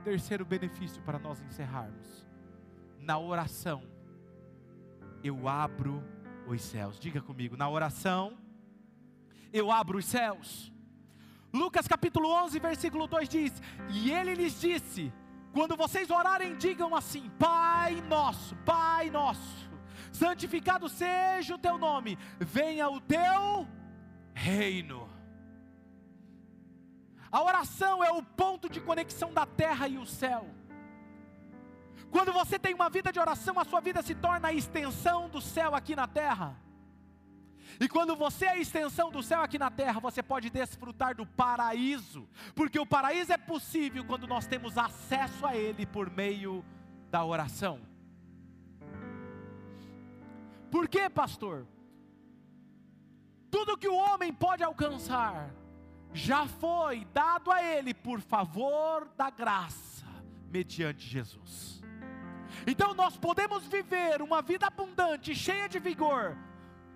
Terceiro 0.04 0.44
benefício 0.44 1.02
para 1.02 1.18
nós 1.18 1.40
encerrarmos. 1.42 2.26
Na 2.98 3.18
oração, 3.18 3.82
eu 5.22 5.48
abro 5.48 6.02
os 6.46 6.62
céus. 6.62 6.98
Diga 6.98 7.20
comigo, 7.20 7.56
na 7.56 7.68
oração, 7.68 8.36
eu 9.52 9.70
abro 9.70 9.98
os 9.98 10.04
céus. 10.04 10.72
Lucas 11.52 11.88
capítulo 11.88 12.28
11, 12.44 12.58
versículo 12.58 13.06
2 13.06 13.28
diz: 13.28 13.62
E 13.90 14.10
ele 14.10 14.34
lhes 14.34 14.60
disse: 14.60 15.12
Quando 15.52 15.76
vocês 15.76 16.10
orarem, 16.10 16.56
digam 16.56 16.94
assim: 16.94 17.30
Pai 17.38 18.00
nosso, 18.02 18.54
Pai 18.56 19.10
nosso, 19.10 19.70
santificado 20.12 20.88
seja 20.88 21.54
o 21.54 21.58
teu 21.58 21.78
nome, 21.78 22.18
venha 22.38 22.88
o 22.88 23.00
teu 23.00 23.66
reino. 24.34 25.07
A 27.30 27.42
oração 27.42 28.02
é 28.02 28.10
o 28.10 28.22
ponto 28.22 28.68
de 28.68 28.80
conexão 28.80 29.32
da 29.32 29.44
terra 29.44 29.86
e 29.86 29.98
o 29.98 30.06
céu. 30.06 30.46
Quando 32.10 32.32
você 32.32 32.58
tem 32.58 32.74
uma 32.74 32.88
vida 32.88 33.12
de 33.12 33.20
oração, 33.20 33.58
a 33.58 33.64
sua 33.64 33.80
vida 33.80 34.02
se 34.02 34.14
torna 34.14 34.48
a 34.48 34.52
extensão 34.52 35.28
do 35.28 35.40
céu 35.40 35.74
aqui 35.74 35.94
na 35.94 36.06
terra. 36.06 36.56
E 37.78 37.88
quando 37.88 38.16
você 38.16 38.46
é 38.46 38.50
a 38.50 38.56
extensão 38.56 39.10
do 39.10 39.22
céu 39.22 39.42
aqui 39.42 39.58
na 39.58 39.70
terra, 39.70 40.00
você 40.00 40.22
pode 40.22 40.48
desfrutar 40.48 41.14
do 41.14 41.26
paraíso, 41.26 42.26
porque 42.54 42.78
o 42.78 42.86
paraíso 42.86 43.32
é 43.32 43.36
possível 43.36 44.04
quando 44.04 44.26
nós 44.26 44.46
temos 44.46 44.78
acesso 44.78 45.46
a 45.46 45.54
ele 45.54 45.84
por 45.84 46.10
meio 46.10 46.64
da 47.10 47.24
oração. 47.24 47.80
Por 50.70 50.88
quê, 50.88 51.08
pastor? 51.08 51.66
Tudo 53.50 53.78
que 53.78 53.88
o 53.88 53.96
homem 53.96 54.32
pode 54.32 54.62
alcançar 54.62 55.50
já 56.12 56.46
foi 56.46 57.04
dado 57.12 57.50
a 57.50 57.62
ele 57.62 57.92
por 57.94 58.20
favor 58.20 59.08
da 59.16 59.30
graça, 59.30 60.06
mediante 60.50 61.06
Jesus. 61.06 61.82
Então 62.66 62.94
nós 62.94 63.16
podemos 63.16 63.66
viver 63.66 64.22
uma 64.22 64.42
vida 64.42 64.66
abundante, 64.66 65.34
cheia 65.34 65.68
de 65.68 65.78
vigor, 65.78 66.36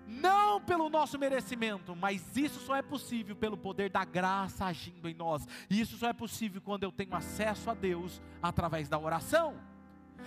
não 0.05 0.59
pelo 0.61 0.89
nosso 0.89 1.17
merecimento, 1.17 1.95
mas 1.95 2.35
isso 2.35 2.59
só 2.59 2.75
é 2.75 2.81
possível 2.81 3.35
pelo 3.35 3.57
poder 3.57 3.89
da 3.89 4.03
graça 4.03 4.65
agindo 4.65 5.07
em 5.07 5.13
nós. 5.13 5.47
E 5.69 5.79
isso 5.79 5.97
só 5.97 6.09
é 6.09 6.13
possível 6.13 6.61
quando 6.61 6.83
eu 6.83 6.91
tenho 6.91 7.15
acesso 7.15 7.69
a 7.69 7.73
Deus 7.73 8.21
através 8.41 8.89
da 8.89 8.99
oração. 8.99 9.72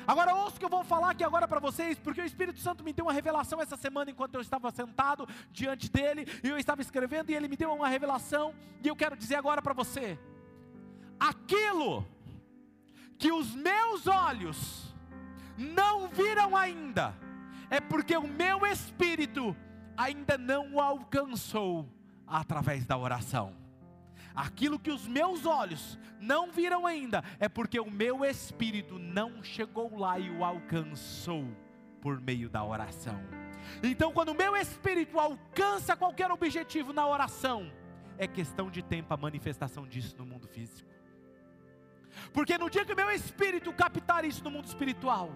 Agora 0.07 0.35
ouça 0.35 0.57
o 0.57 0.59
que 0.59 0.65
eu 0.65 0.71
vou 0.71 0.83
falar 0.85 1.11
aqui 1.11 1.23
agora 1.23 1.47
para 1.47 1.61
vocês, 1.61 1.99
porque 1.99 2.21
o 2.21 2.25
Espírito 2.25 2.59
Santo 2.59 2.83
me 2.83 2.93
deu 2.93 3.05
uma 3.05 3.13
revelação 3.13 3.61
essa 3.61 3.77
semana 3.77 4.11
enquanto 4.11 4.35
eu 4.35 4.41
estava 4.41 4.71
sentado 4.71 5.29
diante 5.51 5.91
dele 5.91 6.27
e 6.43 6.49
eu 6.49 6.59
estava 6.59 6.81
escrevendo 6.81 7.31
e 7.31 7.35
ele 7.35 7.49
me 7.49 7.57
deu 7.57 7.73
uma 7.73 7.89
revelação 7.89 8.55
e 8.83 8.89
eu 8.89 8.97
quero 8.97 9.17
dizer 9.17 9.37
agora 9.37 9.63
para 9.63 9.73
você: 9.73 10.19
aquilo 11.19 12.07
que 13.19 13.33
os 13.33 13.55
meus 13.55 14.07
olhos 14.07 14.95
não 15.57 16.09
viram 16.09 16.57
ainda, 16.57 17.15
é 17.71 17.81
porque 17.81 18.17
o 18.17 18.27
meu 18.27 18.67
espírito 18.67 19.57
ainda 19.97 20.37
não 20.37 20.75
o 20.75 20.81
alcançou 20.81 21.89
através 22.27 22.85
da 22.85 22.97
oração. 22.97 23.66
Aquilo 24.37 24.79
que 24.79 24.91
os 24.91 25.09
meus 25.09 25.47
olhos 25.47 25.99
não 26.21 26.53
viram 26.53 26.87
ainda, 26.87 27.25
é 27.41 27.49
porque 27.49 27.81
o 27.81 27.91
meu 27.91 28.23
espírito 28.23 28.99
não 28.99 29.43
chegou 29.43 29.97
lá 29.99 30.19
e 30.19 30.31
o 30.31 30.45
alcançou 30.45 31.49
por 32.03 32.21
meio 32.21 32.51
da 32.51 32.63
oração. 32.63 33.19
Então, 33.83 34.13
quando 34.13 34.29
o 34.29 34.35
meu 34.35 34.55
espírito 34.55 35.19
alcança 35.19 35.97
qualquer 35.97 36.31
objetivo 36.31 36.93
na 36.93 37.07
oração, 37.07 37.73
é 38.19 38.27
questão 38.27 38.71
de 38.71 38.83
tempo 38.83 39.13
a 39.13 39.17
manifestação 39.17 39.87
disso 39.87 40.15
no 40.19 40.27
mundo 40.27 40.47
físico. 40.47 40.89
Porque 42.33 42.57
no 42.59 42.71
dia 42.71 42.85
que 42.85 42.93
o 42.93 42.97
meu 42.97 43.11
espírito 43.11 43.73
captar 43.73 44.25
isso 44.25 44.45
no 44.45 44.51
mundo 44.51 44.67
espiritual, 44.67 45.31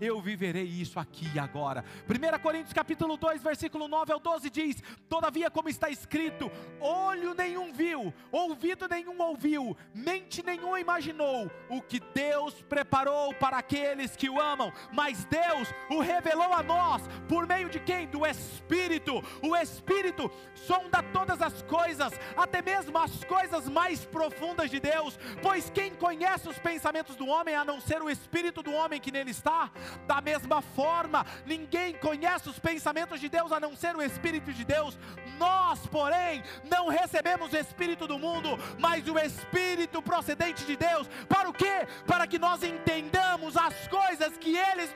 eu 0.00 0.20
viverei 0.20 0.64
isso 0.64 0.98
aqui 0.98 1.26
e 1.34 1.38
agora. 1.38 1.84
1 2.08 2.38
Coríntios 2.40 2.72
capítulo 2.72 3.16
2, 3.16 3.42
versículo 3.42 3.88
9 3.88 4.12
ao 4.12 4.20
12 4.20 4.50
diz: 4.50 4.82
Todavia, 5.08 5.50
como 5.50 5.68
está 5.68 5.88
escrito, 5.90 6.50
olho 6.80 7.34
nenhum 7.34 7.72
viu, 7.72 8.12
ouvido 8.30 8.86
nenhum 8.88 9.20
ouviu, 9.20 9.76
mente 9.94 10.42
nenhum 10.44 10.76
imaginou 10.76 11.50
o 11.68 11.80
que 11.80 12.00
Deus 12.14 12.62
preparou 12.62 13.34
para 13.34 13.58
aqueles 13.58 14.16
que 14.16 14.28
o 14.28 14.40
amam, 14.40 14.72
mas 14.92 15.24
Deus 15.24 15.68
o 15.90 16.00
revelou 16.00 16.52
a 16.52 16.62
nós 16.62 17.02
por 17.28 17.46
meio 17.46 17.68
de 17.68 17.80
quem? 17.80 18.06
Do 18.06 18.26
Espírito. 18.26 19.22
O 19.42 19.56
Espírito 19.56 20.30
sonda 20.54 21.02
todas 21.12 21.40
as 21.40 21.62
coisas, 21.62 22.12
até 22.36 22.62
mesmo 22.62 22.96
as 22.98 23.24
coisas 23.24 23.68
mais 23.68 24.04
profundas 24.04 24.70
de 24.70 24.80
Deus, 24.80 25.18
pois 25.42 25.70
quem 25.70 25.94
conhece 25.94 26.48
os 26.48 26.58
pensamentos 26.58 27.16
do 27.16 27.26
homem 27.26 27.54
a 27.54 27.64
não 27.64 27.80
ser 27.80 28.02
o 28.02 28.10
espírito 28.10 28.62
do 28.62 28.72
homem 28.72 29.00
que 29.00 29.12
nele 29.12 29.30
está? 29.30 29.70
Da 30.06 30.20
mesma 30.20 30.62
forma, 30.62 31.26
ninguém 31.44 31.94
conhece 31.94 32.48
os 32.48 32.56
pensamentos 32.58 33.20
de 33.20 33.28
Deus 33.28 33.52
a 33.52 33.60
não 33.60 33.76
ser 33.76 33.94
o 33.96 34.02
Espírito 34.02 34.52
de 34.52 34.64
Deus. 34.64 34.98
Nós, 35.38 35.86
porém, 35.86 36.42
não 36.64 36.88
recebemos 36.88 37.52
o 37.52 37.56
Espírito 37.56 38.06
do 38.06 38.18
mundo, 38.18 38.58
mas 38.78 39.06
o 39.08 39.18
Espírito 39.18 40.02
procedente 40.02 40.64
de 40.64 40.76
Deus. 40.76 41.08
Para 41.28 41.48
o 41.48 41.52
quê? 41.52 41.86
Para 42.06 42.26
que 42.26 42.38
nós 42.38 42.62
entendamos 42.62 43.56
as 43.56 43.88
coisas 43.88 44.36
que 44.38 44.56
Ele 44.56 44.86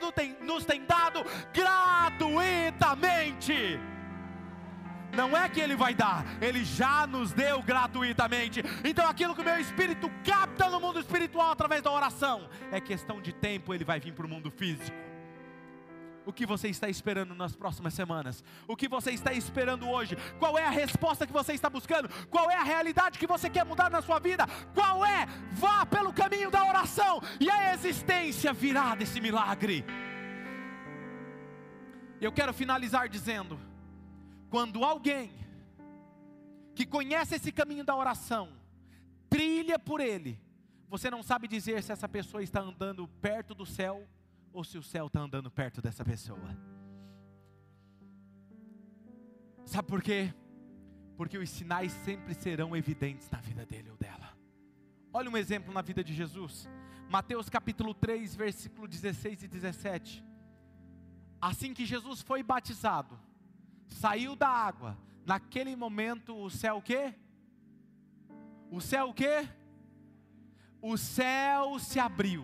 nos 0.41 0.65
tem 0.65 0.85
dado 0.85 1.23
gratuitamente. 1.53 3.79
Não 5.15 5.35
é 5.35 5.47
que 5.49 5.59
Ele 5.59 5.75
vai 5.75 5.93
dar, 5.93 6.25
Ele 6.41 6.63
já 6.63 7.05
nos 7.05 7.31
deu 7.31 7.61
gratuitamente. 7.61 8.63
Então 8.83 9.07
aquilo 9.07 9.35
que 9.35 9.41
o 9.41 9.45
meu 9.45 9.59
espírito 9.59 10.09
capta 10.23 10.69
no 10.69 10.79
mundo 10.79 10.99
espiritual 10.99 11.51
através 11.51 11.81
da 11.81 11.91
oração, 11.91 12.49
é 12.71 12.79
questão 12.79 13.21
de 13.21 13.33
tempo, 13.33 13.73
Ele 13.73 13.83
vai 13.83 13.99
vir 13.99 14.13
para 14.13 14.25
o 14.25 14.29
mundo 14.29 14.49
físico. 14.49 15.11
O 16.23 16.31
que 16.31 16.45
você 16.45 16.67
está 16.67 16.87
esperando 16.87 17.33
nas 17.33 17.55
próximas 17.55 17.93
semanas? 17.93 18.43
O 18.67 18.75
que 18.75 18.87
você 18.87 19.11
está 19.11 19.33
esperando 19.33 19.89
hoje? 19.89 20.15
Qual 20.37 20.57
é 20.57 20.63
a 20.63 20.69
resposta 20.69 21.25
que 21.25 21.33
você 21.33 21.53
está 21.53 21.69
buscando? 21.69 22.09
Qual 22.29 22.49
é 22.49 22.55
a 22.55 22.63
realidade 22.63 23.17
que 23.17 23.25
você 23.25 23.49
quer 23.49 23.65
mudar 23.65 23.89
na 23.89 24.01
sua 24.01 24.19
vida? 24.19 24.45
Qual 24.73 25.03
é? 25.03 25.25
Vá 25.53 25.85
pelo 25.85 26.13
caminho 26.13 26.51
da 26.51 26.63
oração 26.63 27.21
e 27.39 27.49
a 27.49 27.73
existência 27.73 28.53
virá 28.53 28.93
desse 28.93 29.19
milagre. 29.19 29.83
Eu 32.19 32.31
quero 32.31 32.53
finalizar 32.53 33.09
dizendo: 33.09 33.59
quando 34.51 34.83
alguém 34.83 35.31
que 36.75 36.85
conhece 36.85 37.35
esse 37.35 37.53
caminho 37.53 37.85
da 37.85 37.95
oração 37.95 38.49
trilha 39.29 39.79
por 39.79 40.01
ele, 40.01 40.37
você 40.89 41.09
não 41.09 41.23
sabe 41.23 41.47
dizer 41.47 41.81
se 41.81 41.93
essa 41.93 42.07
pessoa 42.09 42.43
está 42.43 42.59
andando 42.59 43.07
perto 43.07 43.55
do 43.55 43.65
céu 43.65 44.05
ou 44.51 44.61
se 44.65 44.77
o 44.77 44.83
céu 44.83 45.07
está 45.07 45.21
andando 45.21 45.49
perto 45.49 45.81
dessa 45.81 46.03
pessoa. 46.03 46.57
Sabe 49.65 49.87
por 49.87 50.03
quê? 50.03 50.33
Porque 51.15 51.37
os 51.37 51.49
sinais 51.49 51.93
sempre 51.93 52.33
serão 52.33 52.75
evidentes 52.75 53.29
na 53.29 53.39
vida 53.39 53.65
dele 53.65 53.89
ou 53.89 53.95
dela. 53.95 54.37
Olha 55.13 55.29
um 55.29 55.37
exemplo 55.37 55.73
na 55.73 55.81
vida 55.81 56.03
de 56.03 56.13
Jesus. 56.13 56.67
Mateus 57.09 57.47
capítulo 57.47 57.93
3, 57.93 58.35
versículo 58.35 58.85
16 58.85 59.43
e 59.43 59.47
17. 59.47 60.21
Assim 61.39 61.73
que 61.73 61.85
Jesus 61.85 62.21
foi 62.21 62.43
batizado, 62.43 63.17
saiu 63.91 64.35
da 64.35 64.47
água, 64.47 64.97
naquele 65.25 65.75
momento 65.75 66.35
o 66.35 66.49
céu 66.49 66.77
o 66.77 66.81
quê? 66.81 67.13
O 68.71 68.81
céu 68.81 69.09
o 69.09 69.13
quê? 69.13 69.47
O 70.81 70.97
céu 70.97 71.77
se 71.77 71.99
abriu 71.99 72.43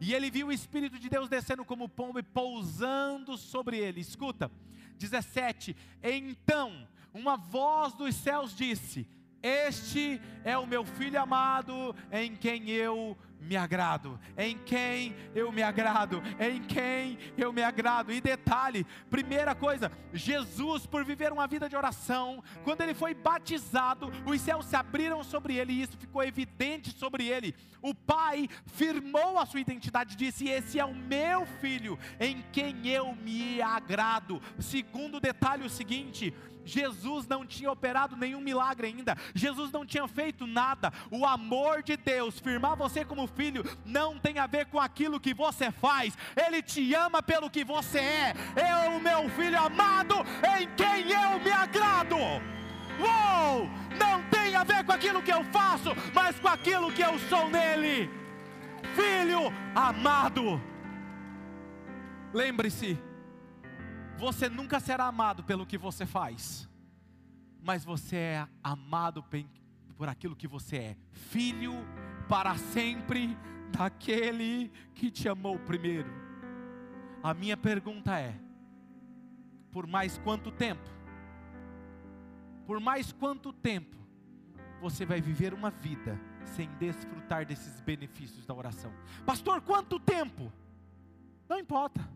e 0.00 0.14
ele 0.14 0.30
viu 0.30 0.46
o 0.46 0.52
Espírito 0.52 0.98
de 0.98 1.10
Deus 1.10 1.28
descendo 1.28 1.62
como 1.62 1.88
pombo 1.88 2.18
e 2.18 2.22
pousando 2.22 3.36
sobre 3.36 3.76
ele. 3.76 4.00
Escuta, 4.00 4.50
17: 4.96 5.76
Então 6.02 6.88
uma 7.12 7.36
voz 7.36 7.92
dos 7.92 8.14
céus 8.14 8.56
disse: 8.56 9.06
Este 9.42 10.18
é 10.42 10.56
o 10.56 10.66
meu 10.66 10.86
filho 10.86 11.20
amado, 11.20 11.94
em 12.10 12.34
quem 12.34 12.70
eu 12.70 13.16
me 13.40 13.56
agrado, 13.56 14.18
em 14.36 14.56
quem 14.58 15.16
eu 15.34 15.50
me 15.50 15.62
agrado, 15.62 16.22
em 16.38 16.62
quem 16.62 17.18
eu 17.36 17.52
me 17.52 17.62
agrado. 17.62 18.12
E 18.12 18.20
detalhe, 18.20 18.86
primeira 19.08 19.54
coisa, 19.54 19.90
Jesus, 20.12 20.86
por 20.86 21.04
viver 21.04 21.32
uma 21.32 21.46
vida 21.46 21.68
de 21.68 21.76
oração, 21.76 22.42
quando 22.64 22.82
ele 22.82 22.94
foi 22.94 23.14
batizado, 23.14 24.10
os 24.26 24.40
céus 24.40 24.66
se 24.66 24.76
abriram 24.76 25.24
sobre 25.24 25.56
ele 25.56 25.72
e 25.72 25.82
isso 25.82 25.96
ficou 25.96 26.22
evidente 26.22 26.90
sobre 26.90 27.26
ele. 27.26 27.54
O 27.82 27.94
Pai 27.94 28.48
firmou 28.66 29.38
a 29.38 29.46
sua 29.46 29.60
identidade, 29.60 30.16
disse: 30.16 30.48
Esse 30.48 30.78
é 30.78 30.84
o 30.84 30.94
meu 30.94 31.46
filho, 31.60 31.98
em 32.18 32.44
quem 32.52 32.86
eu 32.86 33.14
me 33.14 33.62
agrado. 33.62 34.40
Segundo 34.58 35.18
detalhe, 35.18 35.64
o 35.64 35.70
seguinte: 35.70 36.34
Jesus 36.64 37.26
não 37.26 37.46
tinha 37.46 37.70
operado 37.70 38.16
nenhum 38.16 38.40
milagre 38.40 38.88
ainda, 38.88 39.16
Jesus 39.34 39.70
não 39.70 39.84
tinha 39.84 40.06
feito 40.06 40.46
nada. 40.46 40.92
O 41.10 41.24
amor 41.24 41.82
de 41.82 41.96
Deus, 41.96 42.38
firmar 42.38 42.76
você 42.76 43.04
como 43.04 43.26
filho, 43.26 43.64
não 43.84 44.18
tem 44.18 44.38
a 44.38 44.46
ver 44.46 44.66
com 44.66 44.78
aquilo 44.78 45.20
que 45.20 45.34
você 45.34 45.70
faz, 45.70 46.16
Ele 46.36 46.62
te 46.62 46.94
ama 46.94 47.22
pelo 47.22 47.50
que 47.50 47.64
você 47.64 47.98
é. 47.98 48.34
Eu, 48.56 49.00
meu 49.00 49.28
filho 49.30 49.58
amado, 49.58 50.14
em 50.58 50.68
quem 50.76 51.10
eu 51.10 51.40
me 51.40 51.50
agrado. 51.50 52.16
Uou! 53.00 53.68
Não 53.98 54.22
tem 54.30 54.54
a 54.54 54.64
ver 54.64 54.84
com 54.84 54.92
aquilo 54.92 55.22
que 55.22 55.32
eu 55.32 55.42
faço, 55.44 55.90
mas 56.14 56.38
com 56.38 56.48
aquilo 56.48 56.92
que 56.92 57.02
eu 57.02 57.18
sou 57.20 57.48
nele. 57.48 58.10
Filho 58.94 59.52
amado. 59.74 60.60
Lembre-se, 62.32 62.98
você 64.20 64.50
nunca 64.50 64.78
será 64.78 65.06
amado 65.06 65.42
pelo 65.42 65.64
que 65.64 65.78
você 65.78 66.04
faz, 66.04 66.68
mas 67.62 67.84
você 67.84 68.16
é 68.16 68.48
amado 68.62 69.24
por 69.96 70.08
aquilo 70.08 70.36
que 70.36 70.46
você 70.46 70.76
é, 70.76 70.96
filho 71.10 71.72
para 72.28 72.54
sempre 72.56 73.36
daquele 73.72 74.70
que 74.94 75.10
te 75.10 75.26
amou 75.26 75.58
primeiro. 75.58 76.10
A 77.22 77.32
minha 77.32 77.56
pergunta 77.56 78.18
é: 78.18 78.38
por 79.72 79.86
mais 79.86 80.18
quanto 80.18 80.52
tempo? 80.52 80.88
Por 82.66 82.78
mais 82.78 83.12
quanto 83.12 83.54
tempo 83.54 83.96
você 84.82 85.06
vai 85.06 85.20
viver 85.20 85.54
uma 85.54 85.70
vida 85.70 86.20
sem 86.44 86.68
desfrutar 86.74 87.46
desses 87.46 87.80
benefícios 87.80 88.44
da 88.44 88.54
oração? 88.54 88.92
Pastor, 89.24 89.62
quanto 89.62 89.98
tempo? 89.98 90.52
Não 91.48 91.58
importa. 91.58 92.06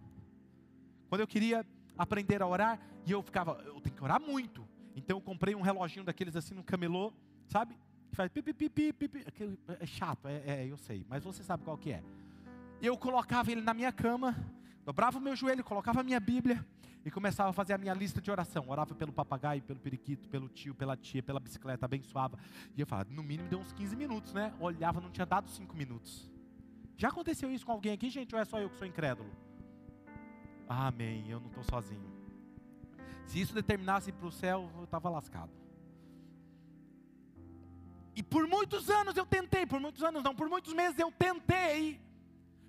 Quando 1.08 1.22
eu 1.22 1.26
queria 1.26 1.64
aprender 1.96 2.42
a 2.42 2.46
orar, 2.46 2.78
e 3.07 3.12
eu 3.12 3.22
ficava, 3.22 3.62
eu 3.66 3.80
tenho 3.80 3.94
que 3.94 4.02
orar 4.02 4.20
muito. 4.20 4.66
Então 4.96 5.16
eu 5.16 5.20
comprei 5.20 5.54
um 5.54 5.61
reloginho 5.61 6.04
daqueles 6.04 6.37
assim 6.37 6.54
no 6.54 6.62
camelô, 6.62 7.12
sabe? 7.46 7.76
Que 8.11 8.16
faz 8.16 8.30
pipi, 8.30 8.52
pipi, 8.52 8.92
pipi. 8.92 9.26
É 9.80 9.87
chato, 9.87 10.28
é, 10.28 10.42
é, 10.46 10.66
eu 10.66 10.76
sei, 10.76 11.04
mas 11.09 11.24
você 11.24 11.42
sabe 11.42 11.64
qual 11.64 11.76
que 11.76 11.92
é. 11.92 12.02
Eu 12.80 12.96
colocava 12.96 13.50
ele 13.50 13.61
na 13.61 13.74
minha 13.74 13.92
cama, 13.92 14.37
dobrava 14.85 15.18
o 15.18 15.20
meu 15.20 15.35
joelho, 15.35 15.64
colocava 15.64 16.00
a 16.00 16.02
minha 16.04 16.20
Bíblia 16.20 16.64
e 17.04 17.11
começava 17.11 17.50
a 17.50 17.52
fazer 17.52 17.74
a 17.74 17.78
minha 17.78 17.92
lista 17.92 18.20
de 18.20 18.30
oração. 18.30 18.64
Orava 18.68 18.94
pelo 18.94 19.12
papagaio, 19.12 19.62
pelo 19.62 19.78
periquito, 19.78 20.28
pelo 20.28 20.48
tio, 20.48 20.74
pela 20.74 20.96
tia, 20.96 21.22
pela 21.22 21.40
bicicleta, 21.40 21.85
abençoava. 21.85 22.38
E 22.76 22.80
eu 22.80 22.87
falava, 22.87 23.11
no 23.11 23.22
mínimo 23.22 23.48
deu 23.48 23.59
uns 23.59 23.72
15 23.72 23.94
minutos, 23.96 24.33
né? 24.33 24.54
Olhava, 24.59 25.00
não 25.00 25.11
tinha 25.11 25.26
dado 25.26 25.48
5 25.50 25.76
minutos. 25.76 26.30
Já 26.96 27.09
aconteceu 27.09 27.50
isso 27.50 27.66
com 27.66 27.72
alguém 27.72 27.92
aqui, 27.92 28.09
gente, 28.09 28.35
ou 28.35 28.40
é 28.40 28.44
só 28.44 28.59
eu 28.59 28.70
que 28.70 28.76
sou 28.76 28.87
incrédulo? 28.87 29.28
Amém, 30.68 31.29
eu 31.29 31.40
não 31.40 31.48
estou 31.48 31.64
sozinho. 31.64 32.12
Se 33.27 33.40
isso 33.40 33.55
determinasse 33.55 34.12
para 34.12 34.27
o 34.27 34.33
céu, 34.33 34.70
eu 34.77 34.85
estava 34.85 35.09
lascado. 35.09 35.53
E 38.16 38.22
por 38.22 38.46
muitos 38.46 38.88
anos 38.88 39.16
eu 39.16 39.27
tentei, 39.27 39.66
por 39.66 39.81
muitos 39.81 40.03
anos 40.03 40.22
não, 40.22 40.35
por 40.35 40.48
muitos 40.48 40.72
meses 40.72 40.98
eu 40.98 41.11
tentei 41.11 42.00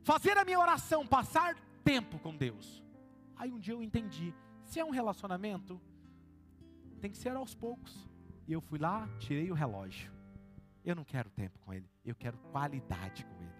fazer 0.04 0.38
a 0.38 0.44
minha 0.44 0.60
oração, 0.60 1.06
passar 1.06 1.56
tempo 1.84 2.18
com 2.20 2.36
Deus. 2.36 2.84
Aí 3.36 3.52
um 3.52 3.60
dia 3.60 3.74
eu 3.74 3.84
entendi, 3.84 4.34
se 4.64 4.80
é 4.80 4.86
um 4.86 4.90
relacionamento, 4.90 5.80
tem 7.00 7.12
que 7.12 7.18
ser 7.18 7.36
aos 7.36 7.54
poucos. 7.54 8.10
E 8.48 8.54
eu 8.54 8.62
fui 8.62 8.80
lá, 8.80 9.08
tirei 9.20 9.52
o 9.52 9.54
relógio. 9.54 10.12
Eu 10.84 10.96
não 10.96 11.04
quero 11.04 11.30
tempo 11.30 11.60
com 11.60 11.74
Ele, 11.74 11.90
eu 12.04 12.16
quero 12.16 12.38
qualidade 12.52 13.26
com 13.26 13.42
Ele. 13.42 13.54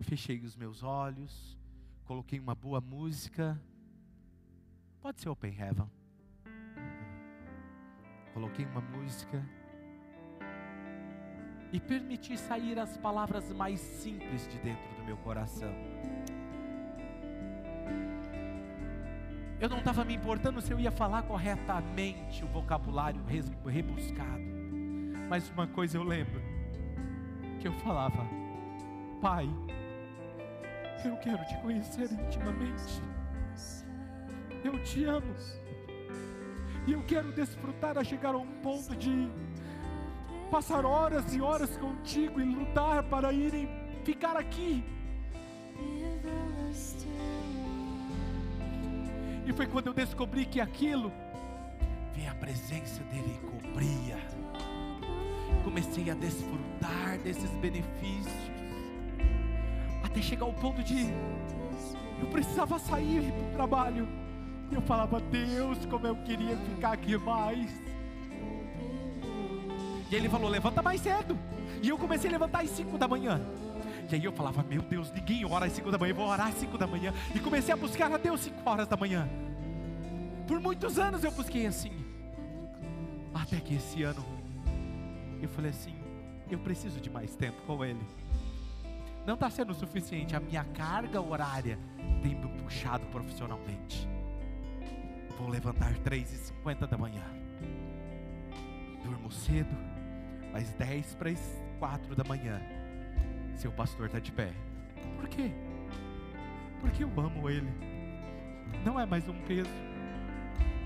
Fechei 0.00 0.40
os 0.40 0.56
meus 0.56 0.82
olhos, 0.82 1.58
coloquei 2.04 2.38
uma 2.38 2.54
boa 2.54 2.80
música. 2.80 3.60
Pode 5.00 5.20
ser 5.20 5.28
Open 5.28 5.54
Heaven. 5.58 5.90
Coloquei 8.32 8.64
uma 8.66 8.80
música 8.80 9.44
e 11.72 11.80
permiti 11.80 12.36
sair 12.38 12.78
as 12.78 12.96
palavras 12.96 13.50
mais 13.52 13.80
simples 13.80 14.46
de 14.48 14.58
dentro 14.58 14.94
do 14.96 15.04
meu 15.04 15.16
coração. 15.18 15.72
Eu 19.60 19.68
não 19.68 19.78
estava 19.78 20.04
me 20.04 20.14
importando 20.14 20.60
se 20.60 20.72
eu 20.72 20.78
ia 20.78 20.90
falar 20.90 21.22
corretamente 21.22 22.44
o 22.44 22.48
vocabulário 22.48 23.22
rebuscado. 23.24 24.42
Mas 25.28 25.48
uma 25.50 25.66
coisa 25.66 25.96
eu 25.96 26.02
lembro: 26.02 26.40
que 27.60 27.68
eu 27.68 27.72
falava, 27.80 28.26
Pai, 29.22 29.48
eu 31.08 31.16
quero 31.18 31.44
te 31.44 31.56
conhecer 31.58 32.10
intimamente. 32.12 33.02
Eu 34.64 34.82
te 34.82 35.04
amo. 35.04 35.34
E 36.86 36.92
eu 36.92 37.02
quero 37.04 37.32
desfrutar 37.32 37.98
a 37.98 38.04
chegar 38.04 38.34
a 38.34 38.38
um 38.38 38.46
ponto 38.62 38.94
de 38.96 39.28
passar 40.50 40.84
horas 40.84 41.34
e 41.34 41.40
horas 41.40 41.76
contigo 41.76 42.40
e 42.40 42.44
lutar 42.44 43.02
para 43.04 43.32
ir 43.32 43.54
e 43.54 44.04
ficar 44.04 44.36
aqui. 44.36 44.84
E 49.46 49.52
foi 49.52 49.66
quando 49.66 49.88
eu 49.88 49.94
descobri 49.94 50.46
que 50.46 50.60
aquilo 50.60 51.12
vem 52.14 52.28
a 52.28 52.34
presença 52.34 53.02
dele 53.04 53.38
cobria. 53.40 54.16
Comecei 55.64 56.10
a 56.10 56.14
desfrutar 56.14 57.18
desses 57.22 57.50
benefícios 57.52 58.63
até 60.14 60.22
chegar 60.22 60.46
ao 60.46 60.52
ponto 60.52 60.80
de 60.80 61.12
eu 62.20 62.28
precisava 62.30 62.78
sair 62.78 63.32
para 63.32 63.48
o 63.48 63.52
trabalho. 63.52 64.08
E 64.70 64.74
eu 64.74 64.80
falava, 64.80 65.20
Deus, 65.20 65.84
como 65.86 66.06
eu 66.06 66.14
queria 66.16 66.56
ficar 66.56 66.92
aqui 66.92 67.18
mais. 67.18 67.70
E 70.08 70.14
ele 70.14 70.28
falou, 70.28 70.48
levanta 70.48 70.80
mais 70.80 71.00
cedo. 71.00 71.36
E 71.82 71.88
eu 71.88 71.98
comecei 71.98 72.30
a 72.30 72.32
levantar 72.32 72.62
às 72.62 72.70
5 72.70 72.96
da 72.96 73.08
manhã. 73.08 73.40
E 74.08 74.14
aí 74.14 74.24
eu 74.24 74.32
falava, 74.32 74.62
meu 74.62 74.82
Deus, 74.82 75.10
ninguém 75.10 75.44
ora 75.44 75.66
às 75.66 75.72
5 75.72 75.90
da 75.90 75.98
manhã, 75.98 76.12
eu 76.12 76.16
vou 76.16 76.28
orar 76.28 76.46
às 76.46 76.54
5 76.54 76.78
da 76.78 76.86
manhã. 76.86 77.12
E 77.34 77.40
comecei 77.40 77.74
a 77.74 77.76
buscar 77.76 78.12
a 78.12 78.16
Deus 78.16 78.40
5 78.40 78.70
horas 78.70 78.86
da 78.86 78.96
manhã. 78.96 79.28
Por 80.46 80.60
muitos 80.60 80.98
anos 80.98 81.24
eu 81.24 81.32
busquei 81.32 81.66
assim. 81.66 81.92
Até 83.34 83.58
que 83.58 83.74
esse 83.74 84.04
ano 84.04 84.24
eu 85.42 85.48
falei 85.48 85.70
assim: 85.70 85.96
eu 86.48 86.58
preciso 86.60 87.00
de 87.00 87.10
mais 87.10 87.34
tempo 87.34 87.60
com 87.66 87.84
Ele. 87.84 88.23
Não 89.26 89.34
está 89.34 89.48
sendo 89.48 89.72
suficiente, 89.72 90.36
a 90.36 90.40
minha 90.40 90.64
carga 90.64 91.20
horária 91.20 91.78
tem 92.22 92.34
me 92.34 92.48
puxado 92.62 93.06
profissionalmente. 93.06 94.06
Vou 95.38 95.48
levantar 95.48 95.94
3h50 95.94 96.86
da 96.86 96.98
manhã. 96.98 97.22
Durmo 99.02 99.30
cedo, 99.30 99.74
mas 100.52 100.72
10 100.74 101.14
para 101.14 101.30
as 101.30 101.62
4 101.78 102.14
da 102.14 102.24
manhã. 102.24 102.60
Seu 103.56 103.72
pastor 103.72 104.06
está 104.06 104.18
de 104.18 104.30
pé. 104.30 104.52
Por 105.16 105.28
quê? 105.28 105.50
Porque 106.80 107.04
eu 107.04 107.08
amo 107.18 107.48
Ele. 107.48 107.72
Não 108.84 109.00
é 109.00 109.06
mais 109.06 109.26
um 109.28 109.40
peso. 109.42 109.70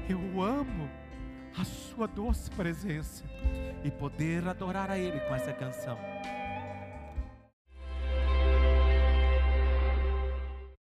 Eu 0.09 0.41
amo 0.41 0.89
a 1.59 1.65
Sua 1.65 2.07
doce 2.07 2.51
presença 2.53 3.25
e 3.83 3.91
poder 3.91 4.47
adorar 4.47 4.91
a 4.91 4.99
Ele 4.99 5.19
com 5.21 5.35
essa 5.35 5.53
canção. 5.53 5.99